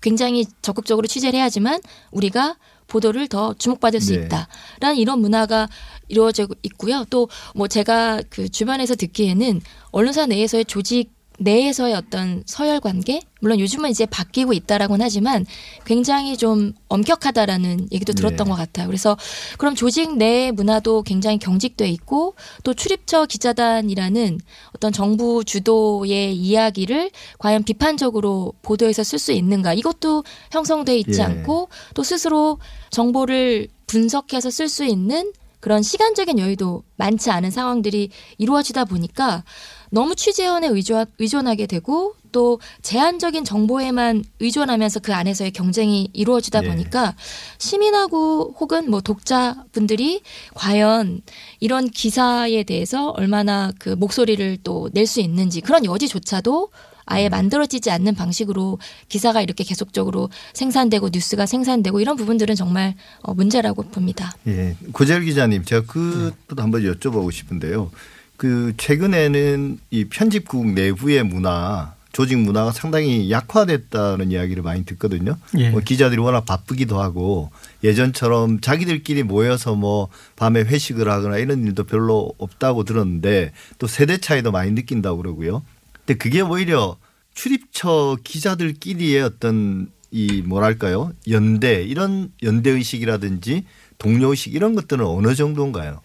굉장히 0.00 0.46
적극적으로 0.62 1.06
취재를 1.06 1.38
해야지만 1.38 1.80
우리가 2.10 2.56
보도를 2.88 3.28
더 3.28 3.54
주목받을 3.54 4.00
수 4.00 4.14
네. 4.14 4.24
있다라는 4.24 4.96
이런 4.98 5.20
문화가 5.20 5.68
이루어지고 6.08 6.54
있고요. 6.62 7.04
또 7.10 7.28
뭐 7.54 7.68
제가 7.68 8.22
그 8.30 8.48
주변에서 8.48 8.94
듣기에는 8.96 9.60
언론사 9.90 10.26
내에서의 10.26 10.64
조직 10.66 11.10
내에서의 11.42 11.94
어떤 11.94 12.42
서열 12.46 12.80
관계 12.80 13.20
물론 13.40 13.58
요즘은 13.58 13.90
이제 13.90 14.06
바뀌고 14.06 14.52
있다라고는 14.52 15.04
하지만 15.04 15.44
굉장히 15.84 16.36
좀 16.36 16.72
엄격하다라는 16.88 17.88
얘기도 17.90 18.12
들었던 18.12 18.44
네. 18.44 18.50
것 18.50 18.56
같아요. 18.56 18.86
그래서 18.86 19.16
그럼 19.58 19.74
조직 19.74 20.16
내 20.16 20.52
문화도 20.52 21.02
굉장히 21.02 21.38
경직돼 21.38 21.88
있고 21.88 22.36
또 22.62 22.72
출입처 22.72 23.26
기자단이라는 23.26 24.38
어떤 24.76 24.92
정부 24.92 25.44
주도의 25.44 26.36
이야기를 26.36 27.10
과연 27.38 27.64
비판적으로 27.64 28.54
보도해서 28.62 29.02
쓸 29.02 29.18
수 29.18 29.32
있는가 29.32 29.74
이것도 29.74 30.22
형성돼 30.52 30.96
있지 30.98 31.18
예. 31.18 31.24
않고 31.24 31.68
또 31.94 32.02
스스로 32.04 32.58
정보를 32.90 33.68
분석해서 33.88 34.50
쓸 34.50 34.68
수 34.68 34.84
있는 34.84 35.32
그런 35.62 35.80
시간적인 35.80 36.40
여유도 36.40 36.82
많지 36.96 37.30
않은 37.30 37.52
상황들이 37.52 38.10
이루어지다 38.36 38.84
보니까 38.84 39.44
너무 39.90 40.16
취재원에 40.16 40.66
의존, 40.66 41.06
의존하게 41.20 41.66
되고 41.66 42.16
또 42.32 42.58
제한적인 42.82 43.44
정보에만 43.44 44.24
의존하면서 44.40 45.00
그 45.00 45.14
안에서의 45.14 45.52
경쟁이 45.52 46.08
이루어지다 46.14 46.64
예. 46.64 46.68
보니까 46.68 47.14
시민하고 47.58 48.56
혹은 48.58 48.90
뭐 48.90 49.00
독자분들이 49.02 50.22
과연 50.54 51.22
이런 51.60 51.88
기사에 51.88 52.64
대해서 52.64 53.10
얼마나 53.10 53.70
그 53.78 53.90
목소리를 53.90 54.58
또 54.64 54.88
낼 54.92 55.06
수 55.06 55.20
있는지 55.20 55.60
그런 55.60 55.84
여지조차도 55.84 56.70
아예 57.04 57.28
만들어지지 57.28 57.90
않는 57.90 58.14
방식으로 58.14 58.78
기사가 59.08 59.42
이렇게 59.42 59.64
계속적으로 59.64 60.30
생산되고 60.54 61.10
뉴스가 61.12 61.46
생산되고 61.46 62.00
이런 62.00 62.16
부분들은 62.16 62.54
정말 62.54 62.94
어, 63.22 63.34
문제라고 63.34 63.82
봅니다. 63.84 64.32
예. 64.46 64.76
고재열 64.92 65.24
기자님, 65.24 65.64
제가 65.64 65.86
그것도 65.86 66.62
한번 66.62 66.82
여쭤보고 66.82 67.32
싶은데요. 67.32 67.90
그 68.36 68.74
최근에는 68.76 69.78
이 69.90 70.04
편집국 70.06 70.72
내부의 70.72 71.22
문화, 71.22 71.94
조직 72.12 72.38
문화가 72.38 72.72
상당히 72.72 73.30
약화됐다는 73.30 74.30
이야기를 74.30 74.62
많이 74.62 74.84
듣거든요. 74.84 75.36
예. 75.58 75.70
뭐 75.70 75.80
기자들이 75.80 76.20
워낙 76.20 76.44
바쁘기도 76.44 77.00
하고 77.00 77.50
예전처럼 77.82 78.60
자기들끼리 78.60 79.22
모여서 79.22 79.74
뭐 79.74 80.08
밤에 80.36 80.60
회식을 80.60 81.08
하거나 81.08 81.38
이런 81.38 81.66
일도 81.66 81.84
별로 81.84 82.34
없다고 82.38 82.84
들었는데 82.84 83.52
또 83.78 83.86
세대 83.86 84.18
차이도 84.18 84.52
많이 84.52 84.72
느낀다고 84.72 85.18
그러고요. 85.18 85.62
근데 86.04 86.18
그게 86.18 86.40
오히려 86.40 86.96
출입처 87.34 88.16
기자들끼리의 88.22 89.22
어떤 89.22 89.90
이 90.10 90.42
뭐랄까요 90.44 91.12
연대 91.30 91.82
이런 91.82 92.30
연대 92.42 92.70
의식이라든지 92.70 93.64
동료 93.98 94.28
의식 94.28 94.54
이런 94.54 94.74
것들은 94.74 95.06
어느 95.06 95.34
정도인가요? 95.34 96.00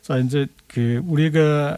자 0.00 0.16
이제 0.18 0.46
그 0.68 1.02
우리가 1.06 1.76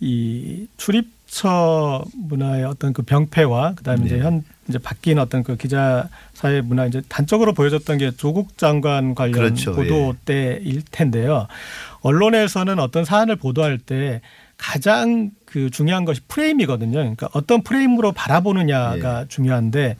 이 0.00 0.66
출입처 0.76 2.04
문화의 2.14 2.64
어떤 2.64 2.92
그 2.92 3.02
병폐와 3.02 3.74
그다음에 3.76 4.04
이제 4.04 4.16
네. 4.16 4.22
현 4.22 4.44
이제 4.68 4.78
바뀐 4.78 5.18
어떤 5.18 5.42
그 5.42 5.56
기자 5.56 6.08
사회 6.34 6.60
문화 6.60 6.86
이제 6.86 7.00
단적으로 7.08 7.54
보여줬던 7.54 7.98
게 7.98 8.10
조국 8.10 8.58
장관 8.58 9.14
관련 9.14 9.32
그렇죠. 9.32 9.74
보도 9.74 10.14
예. 10.14 10.24
때일 10.24 10.82
텐데요. 10.90 11.46
언론에서는 12.00 12.78
어떤 12.78 13.04
사안을 13.04 13.36
보도할 13.36 13.78
때 13.78 14.20
가장 14.58 15.30
그 15.44 15.70
중요한 15.70 16.04
것이 16.04 16.20
프레임이거든요. 16.28 16.92
그러니까 16.92 17.28
어떤 17.32 17.62
프레임으로 17.62 18.12
바라보느냐가 18.12 19.22
예. 19.22 19.28
중요한데 19.28 19.96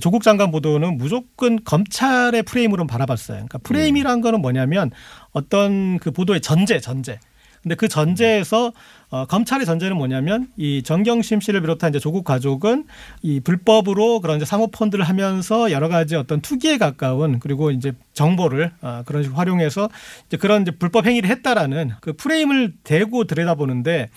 조국 0.00 0.22
장관 0.22 0.50
보도는 0.50 0.96
무조건 0.98 1.62
검찰의 1.64 2.42
프레임으로 2.42 2.86
바라봤어요. 2.86 3.36
그러니까 3.36 3.58
프레임이란 3.58 4.20
거는 4.20 4.40
뭐냐면 4.40 4.90
어떤 5.32 5.98
그 5.98 6.10
보도의 6.10 6.40
전제, 6.40 6.80
전제. 6.80 7.18
근데 7.62 7.74
그 7.74 7.88
전제에서 7.88 8.72
어, 9.10 9.26
검찰의 9.26 9.66
전제는 9.66 9.96
뭐냐면 9.96 10.46
이 10.56 10.82
정경심 10.82 11.40
씨를 11.40 11.60
비롯한 11.60 11.90
이제 11.90 11.98
조국 11.98 12.24
가족은 12.24 12.84
이 13.22 13.40
불법으로 13.40 14.20
그런 14.20 14.36
이제 14.36 14.44
사모펀드를 14.44 15.04
하면서 15.04 15.70
여러 15.72 15.88
가지 15.88 16.14
어떤 16.14 16.40
투기에 16.40 16.78
가까운 16.78 17.40
그리고 17.40 17.70
이제 17.70 17.92
정보를 18.14 18.70
아, 18.80 19.02
그런 19.04 19.24
식으로 19.24 19.36
활용해서 19.36 19.88
이제 20.26 20.36
그런 20.36 20.62
이제 20.62 20.70
불법 20.70 21.06
행위를 21.06 21.28
했다라는 21.28 21.92
그 22.00 22.12
프레임을 22.12 22.74
대고 22.84 23.24
들여다보는데 23.24 24.08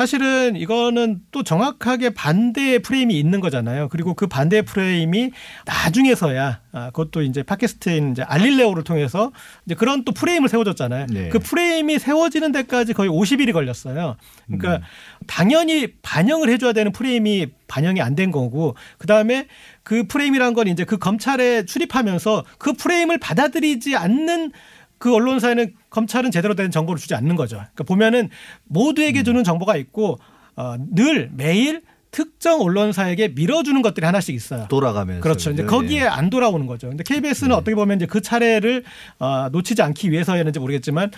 사실은 0.00 0.56
이거는 0.56 1.20
또 1.30 1.42
정확하게 1.42 2.14
반대의 2.14 2.78
프레임이 2.78 3.18
있는 3.18 3.38
거잖아요. 3.40 3.90
그리고 3.90 4.14
그 4.14 4.26
반대의 4.26 4.62
프레임이 4.62 5.30
나중에서야 5.66 6.60
아, 6.72 6.86
그것도 6.86 7.20
이제 7.20 7.42
팟캐스트인 7.42 8.12
이제 8.12 8.22
알릴레오를 8.22 8.82
통해서 8.82 9.30
이제 9.66 9.74
그런 9.74 10.06
또 10.06 10.12
프레임을 10.12 10.48
세워줬잖아요. 10.48 11.06
네. 11.10 11.28
그 11.28 11.38
프레임이 11.38 11.98
세워지는 11.98 12.50
데까지 12.50 12.94
거의 12.94 13.10
50일이 13.10 13.52
걸렸어요. 13.52 14.16
그러니까 14.46 14.76
음. 14.76 14.80
당연히 15.26 15.88
반영을 16.00 16.48
해줘야 16.48 16.72
되는 16.72 16.92
프레임이 16.92 17.48
반영이 17.68 18.00
안 18.00 18.16
된 18.16 18.30
거고 18.30 18.76
그 18.96 19.06
다음에 19.06 19.48
그 19.82 20.04
프레임이란 20.06 20.54
건 20.54 20.66
이제 20.66 20.84
그 20.84 20.96
검찰에 20.96 21.66
출입하면서 21.66 22.44
그 22.58 22.72
프레임을 22.72 23.18
받아들이지 23.18 23.96
않는 23.96 24.52
그 25.00 25.14
언론사에는 25.14 25.72
검찰은 25.88 26.30
제대로 26.30 26.54
된 26.54 26.70
정보를 26.70 27.00
주지 27.00 27.14
않는 27.14 27.34
거죠. 27.34 27.56
그러니까 27.56 27.84
보면은 27.84 28.28
모두에게 28.64 29.22
주는 29.22 29.42
정보가 29.42 29.76
있고 29.76 30.20
어, 30.56 30.76
늘 30.94 31.30
매일 31.34 31.80
특정 32.10 32.60
언론사에게 32.60 33.28
밀어주는 33.28 33.80
것들이 33.80 34.04
하나씩 34.04 34.34
있어요. 34.34 34.66
돌아가면서 34.68 35.22
그렇죠. 35.22 35.52
이제? 35.52 35.64
거기에 35.64 36.02
예. 36.02 36.06
안 36.06 36.28
돌아오는 36.28 36.66
거죠. 36.66 36.88
근데 36.88 37.02
KBS는 37.02 37.48
네. 37.48 37.54
어떻게 37.54 37.74
보면 37.74 37.96
이제 37.96 38.06
그 38.06 38.20
차례를 38.20 38.84
어, 39.18 39.48
놓치지 39.50 39.80
않기 39.80 40.10
위해서였는지 40.10 40.58
모르겠지만 40.58 41.10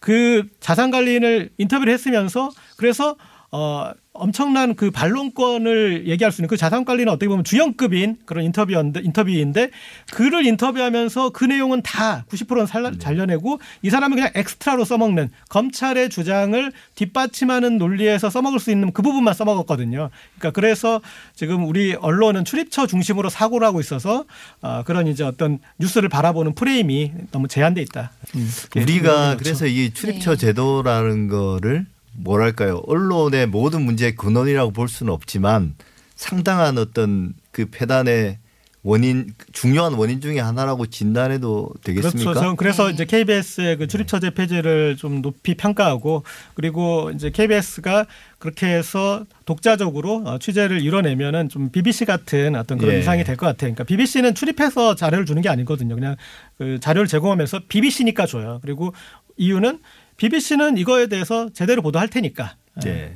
그 0.00 0.44
자산 0.58 0.90
관리인을 0.90 1.50
인터뷰를 1.58 1.92
했으면서 1.92 2.50
그래서 2.76 3.16
어 3.50 3.92
엄청난 4.18 4.74
그 4.74 4.90
반론권을 4.90 6.08
얘기할 6.08 6.32
수 6.32 6.40
있는 6.40 6.48
그 6.48 6.56
자산 6.56 6.84
관리는 6.84 7.10
어떻게 7.12 7.28
보면 7.28 7.44
주연급인 7.44 8.18
그런 8.26 8.44
인터뷰인데 8.44 9.00
인터뷰인데 9.02 9.70
그를 10.12 10.44
인터뷰하면서 10.44 11.30
그 11.30 11.44
내용은 11.44 11.82
다 11.82 12.24
90%는 12.28 12.66
살려, 12.66 12.90
네. 12.90 12.98
잘려내고 12.98 13.60
이 13.82 13.90
사람은 13.90 14.16
그냥 14.16 14.30
엑스트라로 14.34 14.84
써먹는 14.84 15.30
검찰의 15.48 16.10
주장을 16.10 16.72
뒷받침하는 16.94 17.78
논리에서 17.78 18.28
써먹을 18.28 18.58
수 18.58 18.70
있는 18.70 18.92
그 18.92 19.02
부분만 19.02 19.34
써먹었거든요. 19.34 20.10
그러니까 20.38 20.50
그래서 20.50 21.00
지금 21.34 21.66
우리 21.66 21.94
언론은 21.94 22.44
출입처 22.44 22.86
중심으로 22.86 23.30
사고를 23.30 23.66
하고 23.66 23.80
있어서 23.80 24.24
아, 24.60 24.82
그런 24.84 25.06
이제 25.06 25.22
어떤 25.24 25.60
뉴스를 25.78 26.08
바라보는 26.08 26.54
프레임이 26.54 27.12
너무 27.30 27.48
제한돼 27.48 27.80
있다. 27.82 28.10
음, 28.34 28.50
그렇게 28.70 28.92
우리가 28.92 29.12
거죠. 29.12 29.38
그래서 29.38 29.66
이 29.66 29.90
출입처 29.94 30.32
네. 30.32 30.36
제도라는 30.36 31.28
거를 31.28 31.86
뭐랄까요 32.18 32.82
언론의 32.86 33.46
모든 33.46 33.82
문제의 33.82 34.14
근원이라고 34.16 34.72
볼 34.72 34.88
수는 34.88 35.12
없지만 35.12 35.74
상당한 36.14 36.78
어떤 36.78 37.34
그 37.52 37.66
폐단의 37.70 38.38
원인 38.84 39.34
중요한 39.52 39.94
원인 39.94 40.20
중에 40.20 40.38
하나라고 40.38 40.86
진단해도 40.86 41.70
되겠습니까? 41.82 42.30
그렇죠. 42.30 42.40
저는 42.40 42.56
그래서 42.56 42.86
네. 42.86 42.94
이제 42.94 43.04
KBS의 43.04 43.76
그 43.76 43.86
출입 43.88 44.06
처제 44.06 44.30
폐지를 44.30 44.96
좀 44.96 45.20
높이 45.20 45.56
평가하고 45.56 46.22
그리고 46.54 47.10
이제 47.10 47.30
KBS가 47.30 48.06
그렇게 48.38 48.66
해서 48.66 49.24
독자적으로 49.46 50.22
어, 50.24 50.38
취재를 50.38 50.80
이뤄내면은 50.80 51.48
좀 51.48 51.70
BBC 51.70 52.04
같은 52.04 52.54
어떤 52.54 52.78
그런 52.78 52.94
예. 52.94 53.00
이상이 53.00 53.24
될 53.24 53.36
것 53.36 53.46
같아요. 53.46 53.74
그러니까 53.74 53.84
BBC는 53.84 54.34
출입해서 54.34 54.94
자료를 54.94 55.26
주는 55.26 55.42
게 55.42 55.48
아니거든요. 55.48 55.94
그냥 55.96 56.16
그 56.56 56.78
자료를 56.80 57.08
제공하면서 57.08 57.62
BBC니까 57.68 58.26
줘요. 58.26 58.60
그리고 58.62 58.94
이유는 59.36 59.80
BBC는 60.18 60.76
이거에 60.76 61.06
대해서 61.06 61.48
제대로 61.52 61.80
보도할 61.82 62.08
테니까. 62.08 62.56
네. 62.84 63.14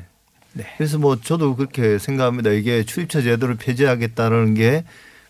네. 0.54 0.64
그래서 0.76 0.98
뭐 0.98 1.20
저도 1.20 1.56
그렇게 1.56 1.98
생각합니다. 1.98 2.50
이게 2.50 2.84
출입처 2.84 3.20
제도를 3.22 3.56
폐지하겠다는 3.56 4.54
게 4.54 4.84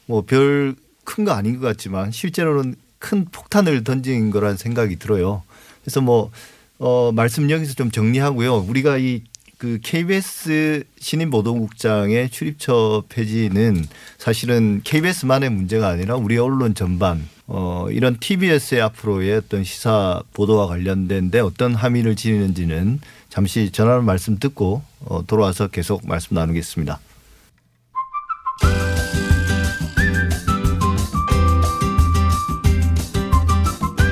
뭐 0.07 0.23
별 0.27 0.75
큰 1.05 1.25
거 1.25 1.33
아닌 1.33 1.59
것 1.59 1.67
같지만 1.67 2.13
실제로는 2.13 2.77
큰 3.01 3.25
폭탄을 3.25 3.83
던진 3.83 4.31
거라는 4.31 4.57
생각이 4.57 4.97
들어요. 5.01 5.43
그래서 5.83 6.01
뭐 6.01 6.31
어, 6.79 7.11
말씀 7.13 7.51
여기서 7.51 7.75
좀 7.75 7.91
정리하고요. 7.91 8.59
우리가 8.69 8.99
이 8.99 9.23
그 9.63 9.79
KBS 9.81 10.83
신임 10.99 11.31
보도국장의 11.31 12.31
출입처 12.31 13.05
폐지는 13.09 13.87
사실은 14.19 14.81
KBS만의 14.83 15.51
문제가 15.51 15.87
아니라 15.87 16.17
우리 16.17 16.37
언론 16.37 16.75
전반 16.75 17.29
어, 17.47 17.87
이런 17.89 18.19
TBS의 18.19 18.83
앞으로의 18.83 19.37
어떤 19.37 19.63
시사 19.63 20.21
보도와 20.33 20.67
관련된데 20.67 21.39
어떤 21.39 21.77
함의를 21.77 22.17
지니는지는 22.17 22.99
잠시 23.29 23.71
전화로 23.71 24.03
말씀 24.03 24.41
듣고 24.41 24.83
어, 25.05 25.25
돌아와서 25.29 25.69
계속 25.69 26.09
말씀 26.09 26.35
나누겠습니다. 26.35 26.99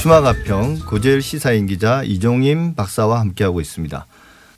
추마가평 0.00 0.78
고재일 0.86 1.20
시사인 1.20 1.66
기자 1.66 2.02
이종임 2.02 2.74
박사와 2.74 3.20
함께하고 3.20 3.60
있습니다. 3.60 4.06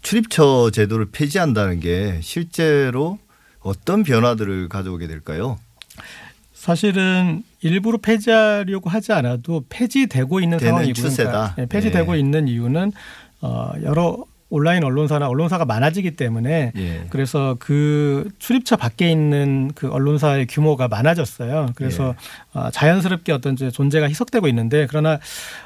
출입처 0.00 0.70
제도를 0.70 1.06
폐지한다는 1.10 1.80
게 1.80 2.20
실제로 2.22 3.18
어떤 3.58 4.04
변화들을 4.04 4.68
가져오게 4.68 5.08
될까요? 5.08 5.58
사실은 6.54 7.42
일부러 7.60 7.98
폐지하려고 7.98 8.88
하지 8.88 9.12
않아도 9.12 9.64
폐지되고 9.68 10.38
있는 10.38 10.60
상황이고 10.60 10.92
추세다. 10.92 11.56
네, 11.56 11.66
폐지되고 11.66 12.12
네. 12.12 12.20
있는 12.20 12.46
이유는 12.46 12.92
어 13.40 13.72
여러 13.82 14.24
온라인 14.52 14.84
언론사나 14.84 15.28
언론사가 15.28 15.64
많아지기 15.64 16.10
때문에 16.10 16.72
예. 16.76 17.06
그래서 17.08 17.56
그 17.58 18.28
출입처 18.38 18.76
밖에 18.76 19.10
있는 19.10 19.72
그 19.74 19.90
언론사의 19.90 20.46
규모가 20.46 20.88
많아졌어요. 20.88 21.70
그래서 21.74 22.14
예. 22.54 22.58
어, 22.58 22.70
자연스럽게 22.70 23.32
어떤 23.32 23.54
이제 23.54 23.70
존재가 23.70 24.10
희석되고 24.10 24.46
있는데 24.48 24.86
그러나 24.90 25.18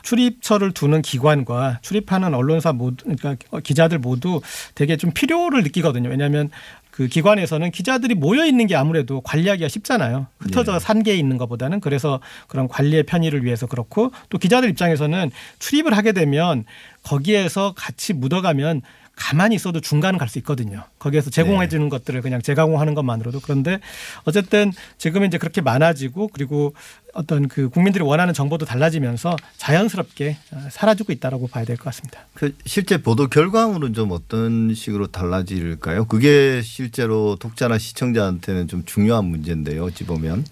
출입처를 0.04 0.70
두는 0.70 1.02
기관과 1.02 1.80
출입하는 1.82 2.32
언론사 2.32 2.72
모두 2.72 3.04
그러니까 3.04 3.36
기자들 3.60 3.98
모두 3.98 4.40
되게 4.76 4.96
좀 4.96 5.10
필요를 5.10 5.64
느끼거든요. 5.64 6.08
왜냐하면 6.08 6.50
그 6.96 7.08
기관에서는 7.08 7.72
기자들이 7.72 8.14
모여 8.14 8.46
있는 8.46 8.66
게 8.66 8.74
아무래도 8.74 9.20
관리하기가 9.20 9.68
쉽잖아요. 9.68 10.28
흩어져 10.38 10.76
예. 10.76 10.78
산계에 10.78 11.14
있는 11.14 11.36
것보다는 11.36 11.80
그래서 11.80 12.20
그런 12.48 12.68
관리의 12.68 13.02
편의를 13.02 13.44
위해서 13.44 13.66
그렇고 13.66 14.12
또 14.30 14.38
기자들 14.38 14.70
입장에서는 14.70 15.30
출입을 15.58 15.94
하게 15.94 16.12
되면 16.12 16.64
거기에서 17.02 17.74
같이 17.76 18.14
묻어가면 18.14 18.80
가만히 19.16 19.54
있어도 19.56 19.80
중간은 19.80 20.18
갈 20.18 20.28
수 20.28 20.38
있거든요. 20.40 20.84
거기에서 20.98 21.30
제공해 21.30 21.68
주는 21.68 21.88
것들을 21.88 22.20
그냥 22.20 22.42
재가공하는 22.42 22.94
것만으로도 22.94 23.40
그런데 23.40 23.80
어쨌든 24.24 24.72
지금은 24.98 25.28
이제 25.28 25.38
그렇게 25.38 25.60
많아지고 25.62 26.28
그리고 26.32 26.74
어떤 27.14 27.48
그 27.48 27.68
국민들이 27.70 28.04
원하는 28.04 28.34
정보도 28.34 28.66
달라지면서 28.66 29.36
자연스럽게 29.56 30.36
사라지고 30.70 31.12
있다라고 31.14 31.46
봐야 31.48 31.64
될 31.64 31.76
것 31.76 31.84
같습니다. 31.84 32.26
그 32.34 32.54
실제 32.66 33.00
보도 33.00 33.28
결과물은 33.28 33.94
좀 33.94 34.12
어떤 34.12 34.74
식으로 34.74 35.06
달라질까요? 35.06 36.04
그게 36.06 36.60
실제로 36.62 37.36
독자나 37.36 37.78
시청자한테는 37.78 38.68
좀 38.68 38.84
중요한 38.84 39.24
문제인데요. 39.26 39.84
어찌 39.84 40.04
보면 40.04 40.44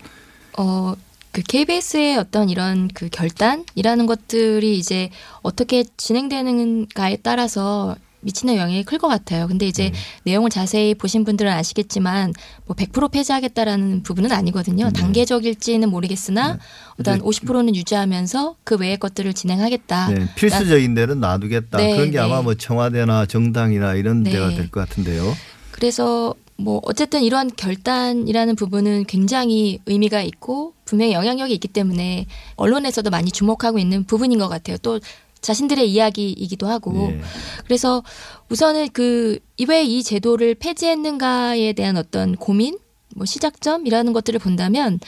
어, 0.57 0.95
그 1.33 1.43
KBS의 1.43 2.17
어떤 2.17 2.49
이런 2.49 2.89
그 2.95 3.09
결단이라는 3.11 4.07
것들이 4.07 4.79
이제 4.79 5.11
어떻게 5.43 5.85
진행되는가에 5.97 7.19
따라서 7.23 7.97
미치는 8.25 8.57
영향이 8.57 8.85
클 8.85 8.99
것 8.99 9.09
같아요. 9.09 9.47
근데 9.47 9.67
이제 9.67 9.91
네. 9.91 9.99
내용을 10.25 10.51
자세히 10.51 10.95
보신 10.95 11.25
분들은 11.25 11.51
아시겠지만 11.53 12.33
뭐 12.67 12.75
100% 12.77 13.11
폐지하겠다라는 13.11 14.03
부분은 14.03 14.33
아니거든요. 14.33 14.87
네. 14.87 14.93
단계적일지는 14.93 15.89
모르겠으나 15.91 16.59
이제 17.01 17.19
50%는 17.19 17.75
유지하면서 17.77 18.57
그 18.65 18.77
외의 18.77 18.97
것들을 18.99 19.33
진행하겠다. 19.35 20.09
네, 20.11 20.29
필수적인 20.37 20.95
데는 20.95 21.21
놔두겠다. 21.21 21.79
네, 21.79 21.95
그런 21.97 22.11
게 22.11 22.19
아마 22.19 22.39
네. 22.39 22.43
뭐 22.43 22.55
청와대나 22.55 23.27
정당이나 23.27 23.95
이런 23.95 24.23
네. 24.23 24.31
데가 24.31 24.49
될 24.51 24.71
것 24.71 24.81
같은데요. 24.89 25.35
그래서 25.71 26.35
뭐 26.57 26.81
어쨌든 26.85 27.23
이러한 27.23 27.51
결단이라는 27.57 28.55
부분은 28.57 29.05
굉장히 29.07 29.81
의미가 29.87 30.23
있고 30.23 30.73
분명히 30.85 31.13
영향력이 31.13 31.53
있기 31.55 31.67
때문에 31.69 32.27
언론에서도 32.57 33.11
많이 33.11 33.31
주목하고 33.33 33.79
있는 33.79 34.05
부분인 34.05 34.39
것 34.39 34.49
같아요. 34.49 34.77
또 34.79 35.01
자신들의 35.45 35.91
이야기이기도 35.93 36.67
하고 36.67 37.11
예. 37.13 37.21
그래서 37.65 38.03
우선은 38.51 38.89
그 38.91 39.39
왜 39.69 39.85
이 39.85 40.03
제도를 40.03 40.55
폐지했는가에 40.57 41.73
대한 41.75 41.97
어떤 41.97 42.35
고민, 42.35 42.77
뭐 43.15 43.25
시작점이라는 43.27 44.13
것들을 44.13 44.41
본다면 44.41 44.99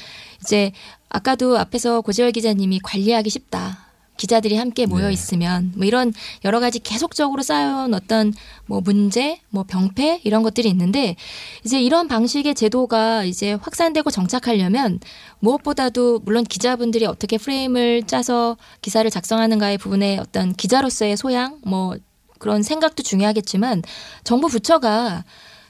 이제 0.41 0.71
아까도 1.09 1.59
앞에서 1.59 2.01
고재열 2.03 2.31
기자님이 2.33 2.79
관리하기 2.83 3.29
쉽다. 3.31 3.86
기자들이 4.17 4.57
함께 4.57 4.87
모여 4.87 5.07
네. 5.09 5.13
있으면 5.13 5.73
뭐 5.77 5.85
이런 5.87 6.13
여러 6.45 6.61
가지 6.61 6.79
계속적으로 6.79 7.43
쌓여온 7.43 7.95
어떤 7.95 8.33
뭐 8.67 8.81
문제, 8.81 9.41
뭐 9.51 9.65
병폐 9.65 10.21
이런 10.25 10.43
것들이 10.43 10.69
있는데 10.71 11.17
이제 11.65 11.81
이런 11.81 12.09
방식의 12.09 12.55
제도가 12.55 13.25
이제 13.25 13.53
확산되고 13.55 14.11
정착하려면 14.11 15.01
무엇보다도 15.41 16.21
물론 16.21 16.45
기자분들이 16.45 17.07
어떻게 17.07 17.39
프레임을 17.39 18.05
짜서 18.07 18.57
기사를 18.83 19.09
작성하는가의 19.11 19.79
부분에 19.79 20.19
어떤 20.19 20.53
기자로서의 20.55 21.17
소양 21.17 21.59
뭐 21.65 21.97
그런 22.39 22.63
생각도 22.63 23.03
중요하겠지만 23.03 23.83
정부 24.25 24.49
부처가 24.49 25.25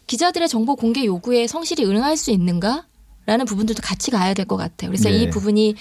기자들의 0.06 0.48
정보 0.48 0.76
공개 0.76 1.04
요구에 1.04 1.46
성실히 1.46 1.85
응할 1.85 2.16
수 2.16 2.30
있는가 2.30 2.87
라는 3.26 3.44
부분들도 3.44 3.82
같이 3.82 4.12
가야 4.12 4.35
될 4.35 4.46
것 4.46 4.56
같아요. 4.56 4.90
그래서 4.90 5.09
네. 5.09 5.16
이 5.16 5.30
부분이 5.30 5.74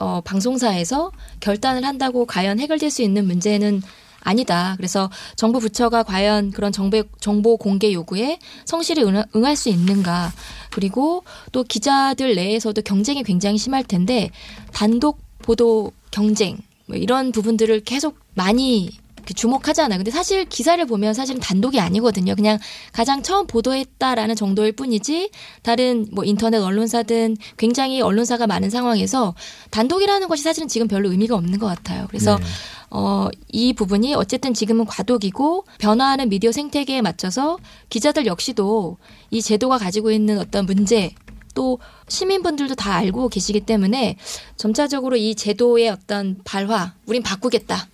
어, 0.00 0.20
방송사에서 0.22 1.12
결단을 1.40 1.84
한다고 1.84 2.26
과연 2.26 2.58
해결될 2.58 2.90
수 2.90 3.02
있는 3.02 3.26
문제는 3.26 3.82
아니다. 4.22 4.74
그래서 4.76 5.10
정부 5.36 5.60
부처가 5.60 6.02
과연 6.02 6.50
그런 6.50 6.72
정보, 6.72 7.02
정보 7.20 7.56
공개 7.56 7.92
요구에 7.92 8.38
성실히 8.64 9.02
응, 9.04 9.22
응할 9.34 9.56
수 9.56 9.68
있는가. 9.68 10.32
그리고 10.70 11.24
또 11.52 11.64
기자들 11.64 12.34
내에서도 12.34 12.80
경쟁이 12.82 13.22
굉장히 13.22 13.58
심할 13.58 13.84
텐데 13.84 14.30
단독 14.72 15.20
보도 15.38 15.92
경쟁 16.10 16.58
뭐 16.86 16.96
이런 16.96 17.32
부분들을 17.32 17.80
계속 17.80 18.18
많이 18.34 18.90
주목하잖아요. 19.24 19.98
근데 19.98 20.10
사실 20.10 20.44
기사를 20.44 20.84
보면 20.86 21.14
사실은 21.14 21.40
단독이 21.40 21.80
아니거든요. 21.80 22.34
그냥 22.34 22.58
가장 22.92 23.22
처음 23.22 23.46
보도했다라는 23.46 24.36
정도일 24.36 24.72
뿐이지 24.72 25.30
다른 25.62 26.06
뭐 26.12 26.24
인터넷 26.24 26.58
언론사든 26.58 27.36
굉장히 27.56 28.00
언론사가 28.00 28.46
많은 28.46 28.70
상황에서 28.70 29.34
단독이라는 29.70 30.28
것이 30.28 30.42
사실은 30.42 30.68
지금 30.68 30.88
별로 30.88 31.10
의미가 31.10 31.34
없는 31.36 31.58
것 31.58 31.66
같아요. 31.66 32.06
그래서 32.08 32.36
네. 32.38 32.44
어, 32.90 33.28
이 33.48 33.72
부분이 33.72 34.14
어쨌든 34.14 34.52
지금은 34.52 34.84
과도기고 34.84 35.64
변화하는 35.78 36.28
미디어 36.28 36.50
생태계에 36.50 37.02
맞춰서 37.02 37.58
기자들 37.88 38.26
역시도 38.26 38.98
이 39.30 39.42
제도가 39.42 39.78
가지고 39.78 40.10
있는 40.10 40.38
어떤 40.38 40.66
문제 40.66 41.14
또 41.54 41.78
시민분들도 42.08 42.74
다 42.74 42.94
알고 42.94 43.28
계시기 43.28 43.60
때문에 43.60 44.16
점차적으로 44.56 45.16
이 45.16 45.34
제도의 45.34 45.88
어떤 45.88 46.38
발화, 46.44 46.94
우린 47.06 47.22
바꾸겠다. 47.22 47.88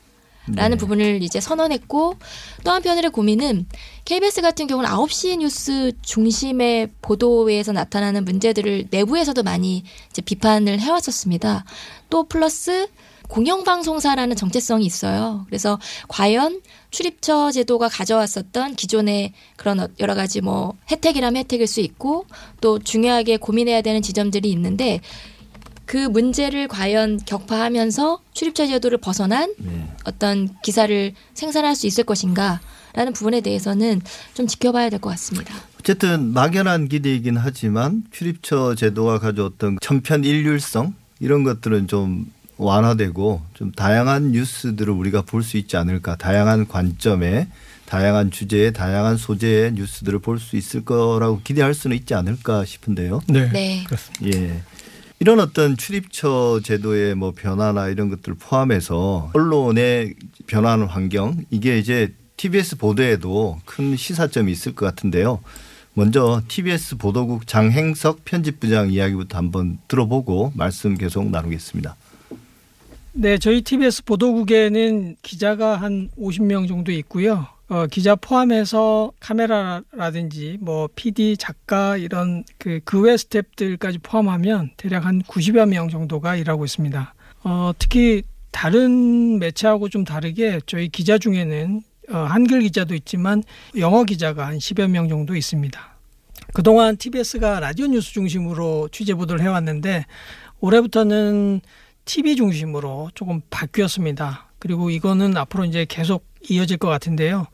라는 0.54 0.76
네. 0.76 0.80
부분을 0.80 1.22
이제 1.22 1.40
선언했고 1.40 2.16
또 2.64 2.70
한편으로 2.70 3.10
고민은 3.10 3.66
KBS 4.04 4.42
같은 4.42 4.66
경우는 4.66 4.88
9시 4.88 5.38
뉴스 5.38 5.92
중심의 6.02 6.90
보도에서 7.02 7.72
나타나는 7.72 8.24
문제들을 8.24 8.88
내부에서도 8.90 9.42
많이 9.42 9.82
이제 10.10 10.22
비판을 10.22 10.78
해왔었습니다. 10.78 11.64
또 12.10 12.24
플러스 12.24 12.86
공영방송사라는 13.28 14.36
정체성이 14.36 14.86
있어요. 14.86 15.44
그래서 15.46 15.80
과연 16.06 16.60
출입처 16.90 17.50
제도가 17.50 17.88
가져왔었던 17.88 18.76
기존의 18.76 19.32
그런 19.56 19.80
어- 19.80 19.88
여러 19.98 20.14
가지 20.14 20.40
뭐 20.40 20.74
혜택이라면 20.90 21.36
혜택일 21.40 21.66
수 21.66 21.80
있고 21.80 22.26
또 22.60 22.78
중요하게 22.78 23.38
고민해야 23.38 23.82
되는 23.82 24.00
지점들이 24.00 24.50
있는데 24.52 25.00
그 25.86 25.96
문제를 25.96 26.68
과연 26.68 27.20
격파하면서 27.24 28.20
출입처 28.34 28.66
제도를 28.66 28.98
벗어난 28.98 29.54
네. 29.58 29.88
어떤 30.04 30.48
기사를 30.62 31.12
생산할 31.34 31.74
수 31.76 31.86
있을 31.86 32.04
것인가라는 32.04 33.12
부분에 33.14 33.40
대해서는 33.40 34.02
좀 34.34 34.46
지켜봐야 34.46 34.90
될 34.90 34.98
것 35.00 35.10
같습니다. 35.10 35.54
어쨌든 35.80 36.32
막연한 36.32 36.88
기대이긴 36.88 37.36
하지만 37.36 38.02
출입처 38.10 38.74
제도가 38.74 39.20
가져왔던 39.20 39.78
천편 39.80 40.24
일률성 40.24 40.94
이런 41.20 41.44
것들은 41.44 41.86
좀 41.86 42.26
완화되고 42.58 43.42
좀 43.54 43.70
다양한 43.72 44.32
뉴스들을 44.32 44.92
우리가 44.92 45.22
볼 45.22 45.42
수 45.44 45.56
있지 45.58 45.76
않을까 45.76 46.16
다양한 46.16 46.66
관점에 46.66 47.46
다양한 47.84 48.30
주제에 48.32 48.72
다양한 48.72 49.16
소재의 49.16 49.74
뉴스들을 49.74 50.18
볼 50.18 50.40
수 50.40 50.56
있을 50.56 50.84
거라고 50.84 51.40
기대할 51.44 51.74
수는 51.74 51.96
있지 51.96 52.14
않을까 52.14 52.64
싶은데요. 52.64 53.20
네, 53.28 53.48
네. 53.52 53.84
그렇습니다. 53.84 54.36
예. 54.38 54.62
이런 55.18 55.40
어떤 55.40 55.76
출입처 55.76 56.60
제도의 56.62 57.14
뭐 57.14 57.32
변화나 57.34 57.88
이런 57.88 58.10
것들을 58.10 58.36
포함해서 58.38 59.30
언론의 59.32 60.14
변화하는 60.46 60.86
환경 60.86 61.44
이게 61.50 61.78
이제 61.78 62.12
TBS 62.36 62.76
보도에도 62.76 63.58
큰 63.64 63.96
시사점이 63.96 64.52
있을 64.52 64.74
것 64.74 64.84
같은데요. 64.84 65.40
먼저 65.94 66.42
TBS 66.46 66.98
보도국 66.98 67.46
장행석 67.46 68.26
편집부장 68.26 68.90
이야기부터 68.90 69.38
한번 69.38 69.78
들어보고 69.88 70.52
말씀 70.54 70.94
계속 70.94 71.30
나누겠습니다. 71.30 71.96
네, 73.14 73.38
저희 73.38 73.62
TBS 73.62 74.04
보도국에는 74.04 75.16
기자가 75.22 75.76
한 75.76 76.10
50명 76.18 76.68
정도 76.68 76.92
있고요. 76.92 77.46
어, 77.68 77.86
기자 77.88 78.14
포함해서 78.14 79.10
카메라라든지 79.18 80.58
뭐 80.60 80.88
PD, 80.94 81.36
작가 81.36 81.96
이런 81.96 82.44
그 82.58 82.80
그 82.84 83.00
외 83.02 83.14
스탭들까지 83.16 84.00
포함하면 84.02 84.70
대략 84.76 85.04
한 85.04 85.20
90여 85.22 85.68
명 85.68 85.88
정도가 85.88 86.36
일하고 86.36 86.64
있습니다. 86.64 87.14
어, 87.44 87.72
특히 87.78 88.22
다른 88.52 89.38
매체하고 89.40 89.88
좀 89.88 90.04
다르게 90.04 90.60
저희 90.66 90.88
기자 90.88 91.18
중에는 91.18 91.82
어, 92.12 92.18
한글 92.18 92.60
기자도 92.60 92.94
있지만 92.94 93.42
영어 93.76 94.04
기자가 94.04 94.46
한 94.46 94.58
10여 94.58 94.88
명 94.88 95.08
정도 95.08 95.34
있습니다. 95.34 95.96
그동안 96.54 96.96
TBS가 96.96 97.58
라디오 97.60 97.86
뉴스 97.88 98.12
중심으로 98.12 98.88
취재 98.92 99.14
보도를 99.14 99.42
해왔는데 99.42 100.06
올해부터는 100.60 101.60
TV 102.04 102.36
중심으로 102.36 103.10
조금 103.14 103.40
바뀌었습니다. 103.50 104.46
그리고 104.58 104.90
이거는 104.90 105.36
앞으로 105.36 105.64
이제 105.64 105.86
계속 105.88 106.26
이어질 106.48 106.76
것 106.78 106.88
같은데요. 106.88 107.46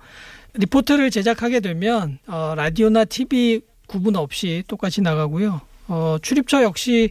리포트를 0.54 1.10
제작하게 1.10 1.60
되면 1.60 2.18
어, 2.26 2.54
라디오나 2.56 3.04
TV 3.04 3.60
구분 3.86 4.16
없이 4.16 4.62
똑같이 4.68 5.00
나가고요. 5.00 5.60
어, 5.88 6.16
출입처 6.22 6.62
역시 6.62 7.10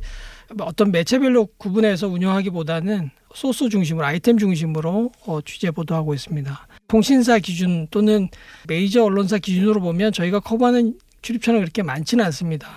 어떤 0.59 0.91
매체별로 0.91 1.47
구분해서 1.57 2.07
운영하기보다는 2.07 3.11
소스 3.33 3.69
중심으로 3.69 4.05
아이템 4.05 4.37
중심으로 4.37 5.11
어, 5.25 5.41
취재 5.41 5.71
보도하고 5.71 6.13
있습니다. 6.13 6.67
통신사 6.87 7.39
기준 7.39 7.87
또는 7.89 8.27
메이저 8.67 9.03
언론사 9.03 9.37
기준으로 9.37 9.79
보면 9.81 10.11
저희가 10.11 10.39
커버하는 10.41 10.97
출입처는 11.21 11.61
그렇게 11.61 11.83
많지는 11.83 12.25
않습니다. 12.25 12.67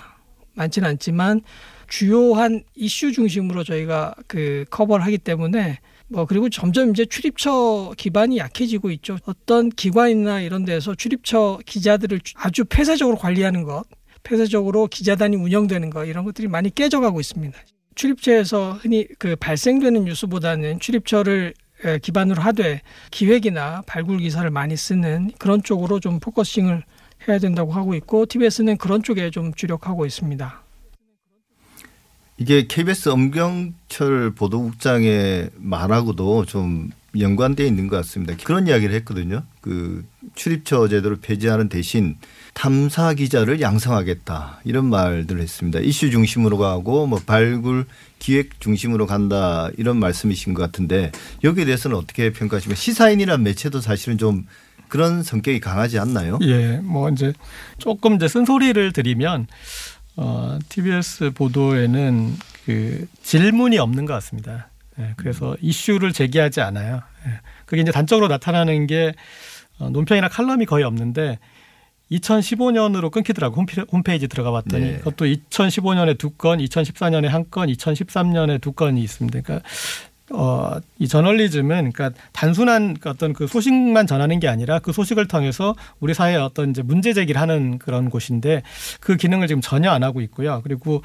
많지는 0.53 0.87
않지만 0.89 1.41
주요한 1.87 2.63
이슈 2.75 3.11
중심으로 3.11 3.63
저희가 3.63 4.15
그 4.27 4.65
커버를 4.69 5.05
하기 5.05 5.17
때문에 5.17 5.79
뭐 6.07 6.25
그리고 6.25 6.49
점점 6.49 6.91
이제 6.91 7.05
출입처 7.05 7.93
기반이 7.97 8.37
약해지고 8.37 8.91
있죠. 8.91 9.17
어떤 9.25 9.69
기관이나 9.69 10.41
이런 10.41 10.65
데서 10.65 10.93
출입처 10.95 11.59
기자들을 11.65 12.19
아주 12.35 12.65
폐쇄적으로 12.65 13.17
관리하는 13.17 13.63
것, 13.63 13.83
폐쇄적으로 14.23 14.87
기자단이 14.87 15.35
운영되는 15.35 15.89
것 15.89 16.05
이런 16.05 16.25
것들이 16.25 16.47
많이 16.47 16.73
깨져가고 16.73 17.19
있습니다. 17.19 17.57
출입처에서 17.95 18.73
흔히 18.81 19.07
그 19.17 19.35
발생되는 19.35 20.05
뉴스보다는 20.05 20.79
출입처를 20.79 21.53
에, 21.83 21.99
기반으로 21.99 22.41
하되 22.41 22.81
기획이나 23.11 23.83
발굴 23.85 24.19
기사를 24.19 24.49
많이 24.49 24.75
쓰는 24.77 25.31
그런 25.39 25.63
쪽으로 25.63 25.99
좀 25.99 26.19
focusing을 26.19 26.83
해야 27.27 27.39
된다고 27.39 27.71
하고 27.71 27.95
있고 27.95 28.25
TBS는 28.25 28.77
그런 28.77 29.01
쪽에 29.01 29.29
좀 29.29 29.53
주력하고 29.53 30.05
있습니다. 30.05 30.64
이게 32.37 32.67
KBS 32.67 33.09
엄경철 33.09 34.31
보도국장의 34.35 35.51
말하고도 35.55 36.45
좀 36.45 36.89
연관돼 37.17 37.65
있는 37.65 37.87
것 37.87 37.95
같습니다. 37.97 38.35
그런 38.43 38.67
이야기를 38.67 38.93
했거든요. 38.95 39.43
그 39.61 40.05
출입처 40.35 40.89
제도를 40.89 41.17
폐지하는 41.21 41.69
대신 41.69 42.17
탐사 42.53 43.13
기자를 43.13 43.61
양성하겠다 43.61 44.61
이런 44.65 44.89
말들을 44.89 45.41
했습니다. 45.41 45.79
이슈 45.79 46.11
중심으로 46.11 46.57
가고 46.57 47.07
뭐 47.07 47.21
발굴 47.25 47.85
기획 48.19 48.59
중심으로 48.59 49.05
간다 49.05 49.69
이런 49.77 49.97
말씀이신 49.97 50.53
것 50.53 50.61
같은데 50.61 51.11
여기에 51.45 51.65
대해서는 51.65 51.95
어떻게 51.95 52.33
평가하십니까? 52.33 52.77
시사인이란 52.77 53.43
매체도 53.43 53.79
사실은 53.79 54.17
좀 54.17 54.45
그런 54.87 55.23
성격이 55.23 55.59
강하지 55.61 55.99
않나요? 55.99 56.37
예, 56.43 56.79
뭐 56.83 57.09
이제 57.09 57.33
조금 57.77 58.15
이제 58.15 58.27
쓴소리를 58.27 58.91
드리면 58.93 59.47
어, 60.17 60.57
TBS 60.69 61.31
보도에는 61.31 62.35
그 62.65 63.07
질문이 63.23 63.77
없는 63.77 64.05
것 64.05 64.13
같습니다. 64.13 64.69
예, 64.99 65.13
그래서 65.17 65.57
이슈를 65.61 66.13
제기하지 66.13 66.61
않아요. 66.61 67.01
예, 67.27 67.31
그게 67.65 67.81
이제 67.81 67.91
단적으로 67.91 68.27
나타나는 68.27 68.87
게 68.87 69.13
어, 69.77 69.89
논평이나 69.89 70.29
칼럼이 70.29 70.65
거의 70.65 70.85
없는데 70.85 71.37
2015년으로 72.11 73.11
끊기더라고 73.11 73.55
홈페- 73.57 73.83
홈페이지 73.91 74.27
들어가 74.27 74.51
봤더니 74.51 74.85
네. 74.85 74.97
그것도 74.99 75.25
2015년에 75.25 76.17
두 76.17 76.29
건, 76.29 76.59
2014년에 76.59 77.25
한 77.27 77.45
건, 77.49 77.67
2013년에 77.69 78.61
두 78.61 78.71
건이 78.73 79.01
있습니다. 79.01 79.41
그러니까 79.41 79.67
어, 80.31 80.77
이 80.97 81.07
저널리즘은 81.07 81.91
그러니까 81.91 82.19
단순한 82.31 82.95
그 82.99 83.09
어떤 83.09 83.33
그 83.33 83.45
소식만 83.47 84.07
전하는 84.07 84.39
게 84.39 84.47
아니라 84.47 84.79
그 84.79 84.91
소식을 84.91 85.27
통해서 85.27 85.75
우리 85.99 86.13
사회에 86.13 86.35
어떤 86.35 86.71
이제 86.71 86.81
문제 86.81 87.13
제기를 87.13 87.39
하는 87.39 87.77
그런 87.77 88.09
곳인데 88.09 88.63
그 88.99 89.17
기능을 89.17 89.47
지금 89.47 89.61
전혀 89.61 89.91
안 89.91 90.03
하고 90.03 90.21
있고요. 90.21 90.61
그리고 90.63 91.03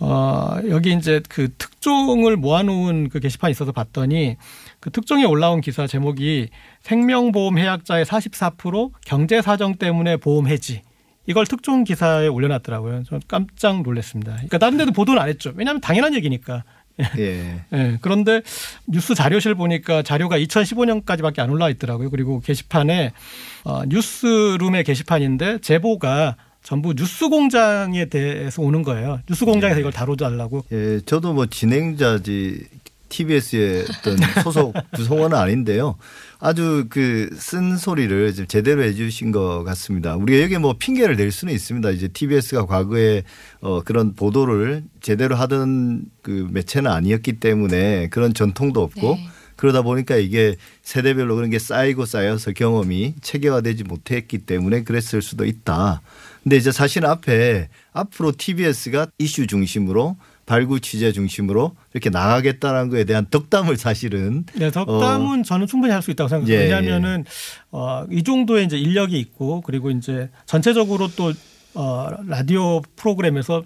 어, 0.00 0.56
여기 0.68 0.92
이제 0.92 1.20
그 1.28 1.48
특종을 1.56 2.36
모아놓은 2.36 3.08
그 3.08 3.20
게시판이 3.20 3.52
있어서 3.52 3.70
봤더니 3.70 4.36
그 4.80 4.90
특종에 4.90 5.24
올라온 5.24 5.60
기사 5.60 5.86
제목이 5.86 6.48
생명보험 6.80 7.58
해약자의 7.58 8.04
44% 8.04 8.90
경제 9.04 9.40
사정 9.40 9.76
때문에 9.76 10.16
보험 10.16 10.48
해지. 10.48 10.82
이걸 11.26 11.46
특종 11.46 11.84
기사에 11.84 12.26
올려놨더라고요. 12.26 13.04
저 13.08 13.20
깜짝 13.28 13.82
놀랐습니다. 13.82 14.32
그러니까 14.32 14.58
다른 14.58 14.76
데도 14.76 14.90
보도는 14.90 15.22
안 15.22 15.28
했죠. 15.28 15.52
왜냐하면 15.54 15.80
당연한 15.80 16.14
얘기니까. 16.16 16.64
예. 17.18 17.64
예, 17.72 17.98
그런데 18.00 18.42
뉴스 18.86 19.14
자료실 19.14 19.54
보니까 19.54 20.02
자료가 20.02 20.38
2015년까지밖에 20.38 21.40
안 21.40 21.50
올라와 21.50 21.70
있더라고요. 21.70 22.10
그리고 22.10 22.40
게시판에 22.40 23.12
어, 23.64 23.82
뉴스룸의 23.86 24.84
게시판인데 24.84 25.58
제보가 25.58 26.36
전부 26.62 26.94
뉴스 26.94 27.28
공장에 27.28 28.04
대해서 28.06 28.62
오는 28.62 28.82
거예요. 28.82 29.20
뉴스 29.28 29.44
공장에서 29.44 29.80
이걸 29.80 29.92
다뤄달라고. 29.92 30.64
예, 30.72 31.00
저도 31.04 31.32
뭐 31.32 31.46
진행자지 31.46 32.64
TBS의 33.12 33.84
어떤 33.90 34.16
소속 34.42 34.74
구성원은 34.96 35.36
아닌데요. 35.36 35.96
아주 36.40 36.86
그 36.88 37.28
쓴 37.38 37.76
소리를 37.76 38.34
좀 38.34 38.46
제대로 38.46 38.82
해주신 38.82 39.30
것 39.30 39.62
같습니다. 39.64 40.16
우리가 40.16 40.42
여기 40.42 40.56
뭐 40.58 40.74
핑계를 40.78 41.16
댈 41.16 41.30
수는 41.30 41.52
있습니다. 41.52 41.90
이제 41.90 42.08
TBS가 42.08 42.66
과거에 42.66 43.24
어 43.60 43.82
그런 43.82 44.14
보도를 44.14 44.84
제대로 45.00 45.36
하던 45.36 46.06
그 46.22 46.48
매체는 46.50 46.90
아니었기 46.90 47.34
때문에 47.34 48.08
그런 48.08 48.32
전통도 48.32 48.82
없고 48.82 49.16
네. 49.16 49.28
그러다 49.56 49.82
보니까 49.82 50.16
이게 50.16 50.56
세대별로 50.82 51.36
그런 51.36 51.50
게 51.50 51.58
쌓이고 51.58 52.06
쌓여서 52.06 52.52
경험이 52.52 53.14
체계화되지 53.20 53.84
못했기 53.84 54.38
때문에 54.38 54.82
그랬을 54.82 55.20
수도 55.22 55.44
있다. 55.44 56.00
근데 56.42 56.56
이제 56.56 56.72
사실 56.72 57.04
앞에 57.06 57.68
앞으로 57.92 58.32
TBS가 58.36 59.06
이슈 59.18 59.46
중심으로 59.46 60.16
발굴 60.52 60.80
취재 60.80 61.12
중심으로 61.12 61.74
이렇게 61.94 62.10
나가겠다는 62.10 62.90
거에 62.90 63.04
대한 63.04 63.24
덕담을 63.30 63.78
사실은 63.78 64.44
네, 64.54 64.70
덕담은 64.70 65.44
저는 65.44 65.66
충분히 65.66 65.94
할 65.94 66.02
수 66.02 66.10
있다고 66.10 66.28
생각해요. 66.28 66.54
예, 66.54 66.64
왜냐하면은 66.64 67.24
어, 67.70 68.04
이 68.10 68.22
정도의 68.22 68.66
이제 68.66 68.76
인력이 68.76 69.18
있고 69.18 69.62
그리고 69.62 69.90
이제 69.90 70.28
전체적으로 70.44 71.08
또 71.16 71.32
어, 71.74 72.08
라디오 72.26 72.82
프로그램에서 72.96 73.62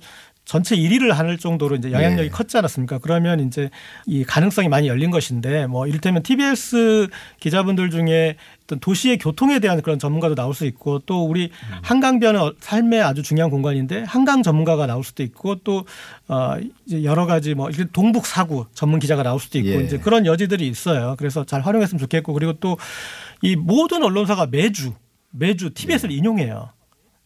전체 0.47 0.75
1위를 0.75 1.13
하는 1.13 1.37
정도로 1.37 1.77
이제 1.77 1.93
영향력이 1.93 2.31
네. 2.31 2.35
컸지 2.35 2.57
않았습니까? 2.57 2.99
그러면 2.99 3.41
이제 3.41 3.69
이 4.07 4.25
가능성이 4.25 4.69
많이 4.69 4.89
열린 4.89 5.11
것인데 5.11 5.67
뭐 5.67 5.87
이를테면 5.87 6.23
TBS 6.23 7.09
기자분들 7.41 7.91
중에 7.91 8.37
어떤 8.65 8.81
도시의 8.81 9.19
교통에 9.19 9.59
대한 9.59 9.83
그런 9.83 9.99
전문가도 9.99 10.35
나올 10.35 10.55
수 10.55 10.65
있고 10.65 11.01
또 11.01 11.27
우리 11.27 11.51
한강변은 11.83 12.53
삶의 12.61 13.03
아주 13.03 13.23
중요한 13.23 13.51
공간인데 13.51 14.05
한강 14.07 14.43
전문가가 14.43 14.87
나올 14.87 15.05
수도 15.05 15.23
있고 15.23 15.57
또 15.57 15.85
어, 16.29 16.55
이제 16.87 17.05
여러 17.05 17.27
가지 17.27 17.55
뭐 17.55 17.69
동북 17.93 18.27
사구 18.27 18.67
전문 18.73 19.01
기자가 19.01 19.23
나올 19.23 19.39
수도 19.39 19.59
있고 19.59 19.69
예. 19.69 19.85
이제 19.85 19.99
그런 19.99 20.25
여지들이 20.25 20.67
있어요. 20.67 21.17
그래서 21.19 21.45
잘 21.45 21.61
활용했으면 21.61 21.99
좋겠고 21.99 22.33
그리고 22.33 22.55
또 22.55 22.79
이 23.43 23.57
모든 23.57 24.03
언론사가 24.03 24.47
매주 24.47 24.95
매주 25.31 25.71
TBS를 25.75 26.13
인용해요. 26.13 26.71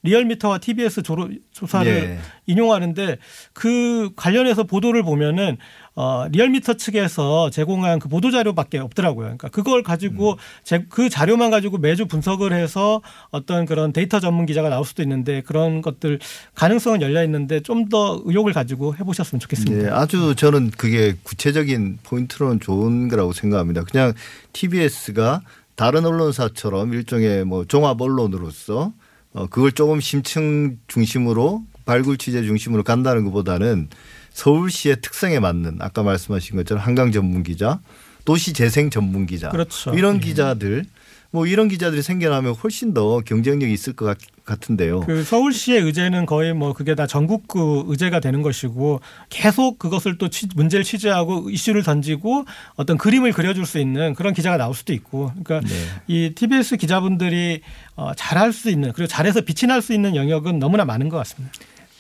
리얼미터와 0.03 0.59
TBS 0.59 1.03
조로, 1.03 1.29
조사를 1.53 1.93
예. 1.93 2.19
인용하는데 2.47 3.19
그 3.53 4.11
관련해서 4.17 4.65
보도를 4.65 5.03
보면은 5.03 5.59
어 5.97 6.27
리얼미터 6.31 6.75
측에서 6.75 7.51
제공한 7.51 7.99
그 7.99 8.09
보도 8.09 8.31
자료밖에 8.31 8.79
없더라고요. 8.79 9.25
그러니까 9.25 9.49
그걸 9.49 9.83
가지고 9.83 10.39
제, 10.63 10.87
그 10.89 11.09
자료만 11.11 11.51
가지고 11.51 11.79
매주 11.79 12.07
분석을 12.07 12.53
해서 12.53 13.03
어떤 13.31 13.67
그런 13.67 13.93
데이터 13.93 14.21
전문 14.21 14.47
기자가 14.47 14.69
나올 14.69 14.85
수도 14.85 15.03
있는데 15.03 15.43
그런 15.43 15.83
것들 15.83 16.21
가능성은 16.55 17.03
열려 17.03 17.23
있는데 17.25 17.61
좀 17.61 17.91
더 17.91 18.23
의욕을 18.25 18.53
가지고 18.53 18.95
해보셨으면 18.97 19.41
좋겠습니다. 19.41 19.83
네, 19.83 19.91
아주 19.91 20.35
저는 20.35 20.71
그게 20.71 21.15
구체적인 21.23 21.99
포인트로는 22.05 22.61
좋은 22.61 23.09
거라고 23.09 23.33
생각합니다. 23.33 23.85
그냥 23.85 24.15
TBS가 24.53 25.43
다른 25.75 26.07
언론사처럼 26.07 26.95
일종의 26.95 27.45
뭐 27.45 27.65
종합 27.65 28.01
언론으로서 28.01 28.93
어 29.33 29.47
그걸 29.47 29.73
조금 29.73 30.01
심층 30.01 30.79
중심으로 30.89 31.65
발굴 31.85 32.19
취재 32.19 32.43
중심으로 32.43 32.83
간다는 32.83 33.25
것보다는 33.25 33.89
서울시의 34.31 35.01
특성에 35.01 35.39
맞는 35.41 35.79
아까 35.81 36.03
말씀하신 36.03 36.57
것처럼 36.57 36.83
한강 36.83 37.13
전문 37.13 37.43
기자, 37.43 37.81
도시 38.25 38.53
재생 38.53 38.91
전문 38.91 39.27
기자, 39.27 39.51
그렇죠. 39.51 39.93
이런 39.95 40.21
기자들 40.21 40.85
뭐 41.33 41.47
이런 41.47 41.69
기자들이 41.69 42.03
생겨나면 42.03 42.55
훨씬 42.55 42.93
더 42.93 43.21
경쟁력이 43.21 43.73
있을 43.73 43.93
것 43.93 44.05
같, 44.05 44.19
같은데요. 44.45 45.01
그 45.01 45.23
서울시의 45.23 45.81
의제는 45.81 46.27
거의 46.27 46.53
뭐 46.55 46.73
그게 46.73 46.97
다 46.97 47.07
전국구 47.07 47.85
의제가 47.89 48.19
되는 48.19 48.43
것이고 48.43 49.01
계속 49.29 49.79
그것을 49.79 50.19
또 50.19 50.29
취- 50.29 50.49
문제를 50.57 50.85
취재하고 50.85 51.49
이슈를 51.51 51.85
던지고 51.85 52.47
어떤 52.75 52.99
그림을 52.99 53.33
그려줄 53.33 53.65
수 53.65 53.79
있는 53.79 54.15
그런 54.15 54.35
기자가 54.35 54.57
나올 54.57 54.75
수도 54.75 54.93
있고 54.93 55.31
그러니까 55.45 55.61
네. 55.69 55.75
이 56.09 56.33
TBS 56.35 56.77
기자분들이 56.79 57.61
어, 57.95 58.13
잘할 58.17 58.53
수 58.53 58.69
있는 58.71 58.93
그리고 58.93 59.07
잘해서 59.07 59.41
빛이 59.43 59.69
날 59.69 59.81
수 59.83 59.93
있는 59.95 60.17
영역은 60.17 60.59
너무나 60.59 60.85
많은 60.85 61.09
것 61.09 61.17
같습니다. 61.19 61.53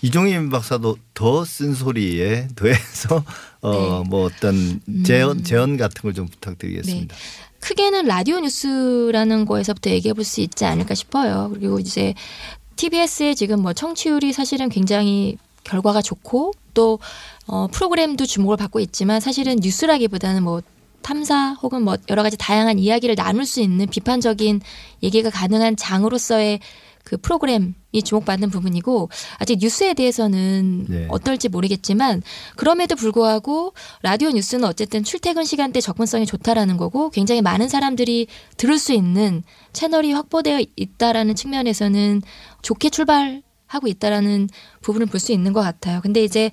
이종임 0.02 0.50
박사도 0.50 0.96
더 1.14 1.44
쓴 1.44 1.74
소리에 1.74 2.48
더해서 2.56 3.22
어 3.60 4.02
네. 4.02 4.08
뭐 4.08 4.24
어떤 4.24 4.80
재현 5.04 5.42
재현 5.44 5.76
같은 5.76 6.02
걸 6.02 6.12
좀 6.14 6.26
부탁드리겠습니다. 6.26 7.14
크게는 7.60 8.06
라디오 8.06 8.40
뉴스라는 8.40 9.44
거에서부터 9.44 9.90
얘기해 9.90 10.14
볼 10.14 10.24
수 10.24 10.40
있지 10.40 10.64
않을까 10.64 10.94
싶어요. 10.94 11.50
그리고 11.52 11.78
이제 11.78 12.14
TBS의 12.76 13.36
지금 13.36 13.60
뭐 13.60 13.72
청취율이 13.74 14.32
사실은 14.32 14.70
굉장히 14.70 15.36
결과가 15.64 16.00
좋고 16.00 16.52
또 16.72 16.98
어, 17.46 17.66
프로그램도 17.70 18.24
주목을 18.24 18.56
받고 18.56 18.80
있지만 18.80 19.20
사실은 19.20 19.56
뉴스라기보다는 19.60 20.42
뭐 20.42 20.62
탐사 21.02 21.52
혹은 21.62 21.82
뭐 21.82 21.96
여러 22.08 22.22
가지 22.22 22.36
다양한 22.38 22.78
이야기를 22.78 23.16
나눌 23.16 23.44
수 23.44 23.60
있는 23.60 23.86
비판적인 23.86 24.60
얘기가 25.02 25.28
가능한 25.30 25.76
장으로서의 25.76 26.60
그 27.10 27.16
프로그램이 27.16 27.72
주목받는 28.04 28.50
부분이고 28.50 29.08
아직 29.38 29.58
뉴스에 29.58 29.94
대해서는 29.94 30.86
네. 30.88 31.06
어떨지 31.08 31.48
모르겠지만 31.48 32.22
그럼에도 32.54 32.94
불구하고 32.94 33.74
라디오 34.02 34.30
뉴스는 34.30 34.62
어쨌든 34.64 35.02
출퇴근 35.02 35.42
시간대 35.44 35.80
접근성이 35.80 36.24
좋다라는 36.24 36.76
거고 36.76 37.10
굉장히 37.10 37.42
많은 37.42 37.68
사람들이 37.68 38.28
들을 38.56 38.78
수 38.78 38.92
있는 38.92 39.42
채널이 39.72 40.12
확보되어 40.12 40.60
있다라는 40.76 41.34
측면에서는 41.34 42.22
좋게 42.62 42.90
출발하고 42.90 43.88
있다라는 43.88 44.48
부분을 44.80 45.08
볼 45.08 45.18
수 45.18 45.32
있는 45.32 45.52
것 45.52 45.60
같아요. 45.60 46.00
근데 46.00 46.22
이제 46.22 46.52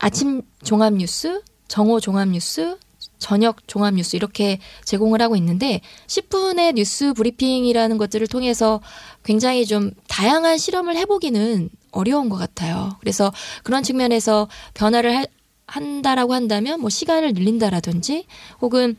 아침 0.00 0.42
종합 0.64 0.94
뉴스, 0.94 1.42
정오 1.68 2.00
종합 2.00 2.28
뉴스, 2.28 2.76
저녁 3.22 3.66
종합 3.68 3.94
뉴스 3.94 4.16
이렇게 4.16 4.58
제공을 4.84 5.22
하고 5.22 5.36
있는데 5.36 5.80
10분의 6.08 6.74
뉴스 6.74 7.12
브리핑이라는 7.14 7.96
것들을 7.96 8.26
통해서 8.26 8.80
굉장히 9.24 9.64
좀 9.64 9.92
다양한 10.08 10.58
실험을 10.58 10.96
해보기는 10.96 11.70
어려운 11.92 12.28
것 12.28 12.36
같아요. 12.36 12.96
그래서 13.00 13.32
그런 13.62 13.82
측면에서 13.82 14.48
변화를 14.74 15.14
할- 15.16 15.26
한다라고 15.66 16.34
한다면 16.34 16.80
뭐 16.80 16.90
시간을 16.90 17.32
늘린다라든지 17.32 18.26
혹은 18.60 18.96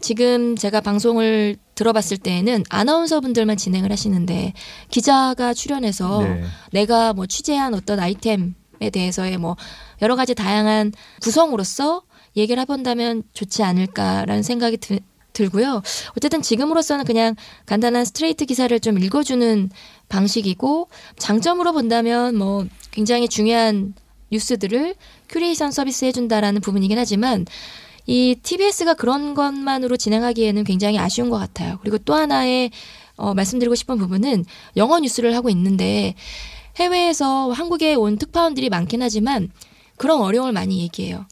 지금 0.00 0.56
제가 0.56 0.80
방송을 0.80 1.56
들어봤을 1.74 2.18
때에는 2.18 2.64
아나운서 2.68 3.20
분들만 3.20 3.56
진행을 3.56 3.90
하시는데 3.90 4.52
기자가 4.90 5.54
출연해서 5.54 6.22
네. 6.22 6.44
내가 6.72 7.12
뭐 7.12 7.26
취재한 7.26 7.72
어떤 7.74 7.98
아이템에 7.98 8.50
대해서의 8.92 9.38
뭐 9.38 9.56
여러 10.02 10.14
가지 10.16 10.34
다양한 10.34 10.92
구성으로서 11.22 12.02
얘기를 12.36 12.60
해본다면 12.62 13.22
좋지 13.32 13.62
않을까라는 13.62 14.42
생각이 14.42 14.76
드, 14.78 14.98
들고요. 15.32 15.82
어쨌든 16.16 16.42
지금으로서는 16.42 17.04
그냥 17.04 17.34
간단한 17.66 18.04
스트레이트 18.04 18.44
기사를 18.44 18.78
좀 18.80 18.98
읽어주는 18.98 19.70
방식이고 20.08 20.88
장점으로 21.18 21.72
본다면 21.72 22.36
뭐 22.36 22.66
굉장히 22.90 23.28
중요한 23.28 23.94
뉴스들을 24.30 24.94
큐레이션 25.28 25.70
서비스 25.70 26.04
해준다라는 26.04 26.60
부분이긴 26.60 26.98
하지만 26.98 27.46
이 28.06 28.36
TBS가 28.42 28.94
그런 28.94 29.34
것만으로 29.34 29.96
진행하기에는 29.96 30.64
굉장히 30.64 30.98
아쉬운 30.98 31.30
것 31.30 31.38
같아요. 31.38 31.78
그리고 31.82 31.98
또 31.98 32.14
하나의 32.14 32.70
어, 33.16 33.34
말씀드리고 33.34 33.74
싶은 33.74 33.98
부분은 33.98 34.44
영어 34.76 34.98
뉴스를 34.98 35.34
하고 35.36 35.48
있는데 35.50 36.14
해외에서 36.76 37.52
한국에 37.52 37.94
온 37.94 38.16
특파원들이 38.16 38.70
많긴 38.70 39.02
하지만 39.02 39.50
그런 39.96 40.20
어려움을 40.20 40.52
많이 40.52 40.80
얘기해요. 40.80 41.26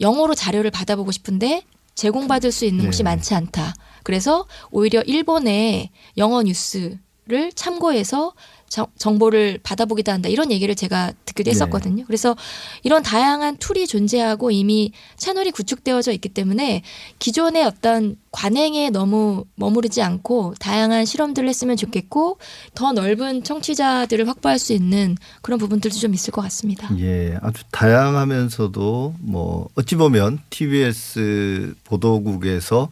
영어로 0.00 0.34
자료를 0.34 0.70
받아보고 0.70 1.12
싶은데 1.12 1.62
제공받을 1.94 2.52
수 2.52 2.64
있는 2.64 2.86
곳이 2.86 2.98
네. 2.98 3.04
많지 3.04 3.34
않다. 3.34 3.74
그래서 4.02 4.46
오히려 4.70 5.02
일본의 5.02 5.90
영어 6.16 6.42
뉴스 6.42 6.98
를를 7.30 7.52
참고해서 7.54 8.34
정, 8.68 8.86
정보를 8.98 9.58
받아보기도 9.62 10.12
한다 10.12 10.28
이런 10.28 10.52
얘기를 10.52 10.74
제가 10.74 11.12
듣기도 11.24 11.50
했었거든요. 11.50 12.04
그래서 12.06 12.36
이런 12.82 13.02
다양한 13.02 13.56
tool이 13.56 13.86
존재하고 13.86 14.50
이미 14.50 14.92
채널이 15.16 15.50
구축되어져 15.50 16.12
있기 16.12 16.28
때문에 16.28 16.82
기존의 17.18 17.64
어떤 17.64 18.16
관행에 18.30 18.90
너무 18.90 19.44
머무르지 19.56 20.02
않고 20.02 20.54
다양한 20.60 21.04
실험들을 21.04 21.48
했으면 21.48 21.76
좋겠고 21.76 22.38
더 22.74 22.92
넓은 22.92 23.42
청취자들을 23.42 24.28
확보할 24.28 24.58
수 24.58 24.72
있는 24.72 25.16
그런 25.42 25.58
부분들도 25.58 25.96
좀 25.96 26.14
있을 26.14 26.32
것 26.32 26.42
같습니다. 26.42 26.88
예, 26.98 27.36
아주 27.42 27.64
다양하면서도 27.72 29.14
뭐 29.18 29.68
어찌 29.74 29.96
보면 29.96 30.38
TBS 30.50 31.74
보도국에서 31.84 32.88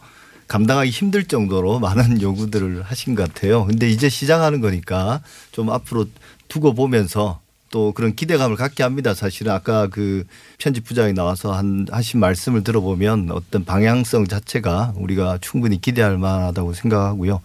감당하기 0.48 0.90
힘들 0.90 1.24
정도로 1.24 1.78
많은 1.78 2.20
요구들을 2.22 2.82
하신 2.82 3.14
것 3.14 3.32
같아요. 3.32 3.66
근데 3.66 3.88
이제 3.88 4.08
시작하는 4.08 4.60
거니까 4.60 5.20
좀 5.52 5.70
앞으로 5.70 6.06
두고 6.48 6.74
보면서 6.74 7.40
또 7.70 7.92
그런 7.92 8.14
기대감을 8.14 8.56
갖게 8.56 8.82
합니다. 8.82 9.12
사실은 9.14 9.52
아까 9.52 9.88
그 9.88 10.24
편집 10.58 10.84
부장이 10.84 11.12
나와서 11.12 11.52
한 11.52 11.86
하신 11.90 12.18
말씀을 12.18 12.64
들어보면 12.64 13.30
어떤 13.30 13.64
방향성 13.64 14.26
자체가 14.26 14.94
우리가 14.96 15.38
충분히 15.40 15.80
기대할 15.80 16.16
만하다고 16.16 16.72
생각하고요. 16.72 17.42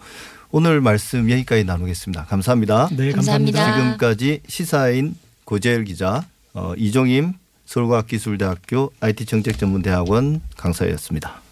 오늘 0.50 0.80
말씀 0.80 1.30
여기까지 1.30 1.64
나누겠습니다. 1.64 2.24
감사합니다. 2.24 2.88
네, 2.92 3.12
감사합니다. 3.12 3.58
감사합니다. 3.58 3.96
지금까지 3.98 4.40
시사인 4.48 5.14
고재열 5.44 5.84
기자, 5.84 6.24
어, 6.54 6.72
이종임 6.78 7.34
서울과학기술대학교 7.66 8.92
IT정책전문대학원 9.00 10.40
강사였습니다. 10.56 11.43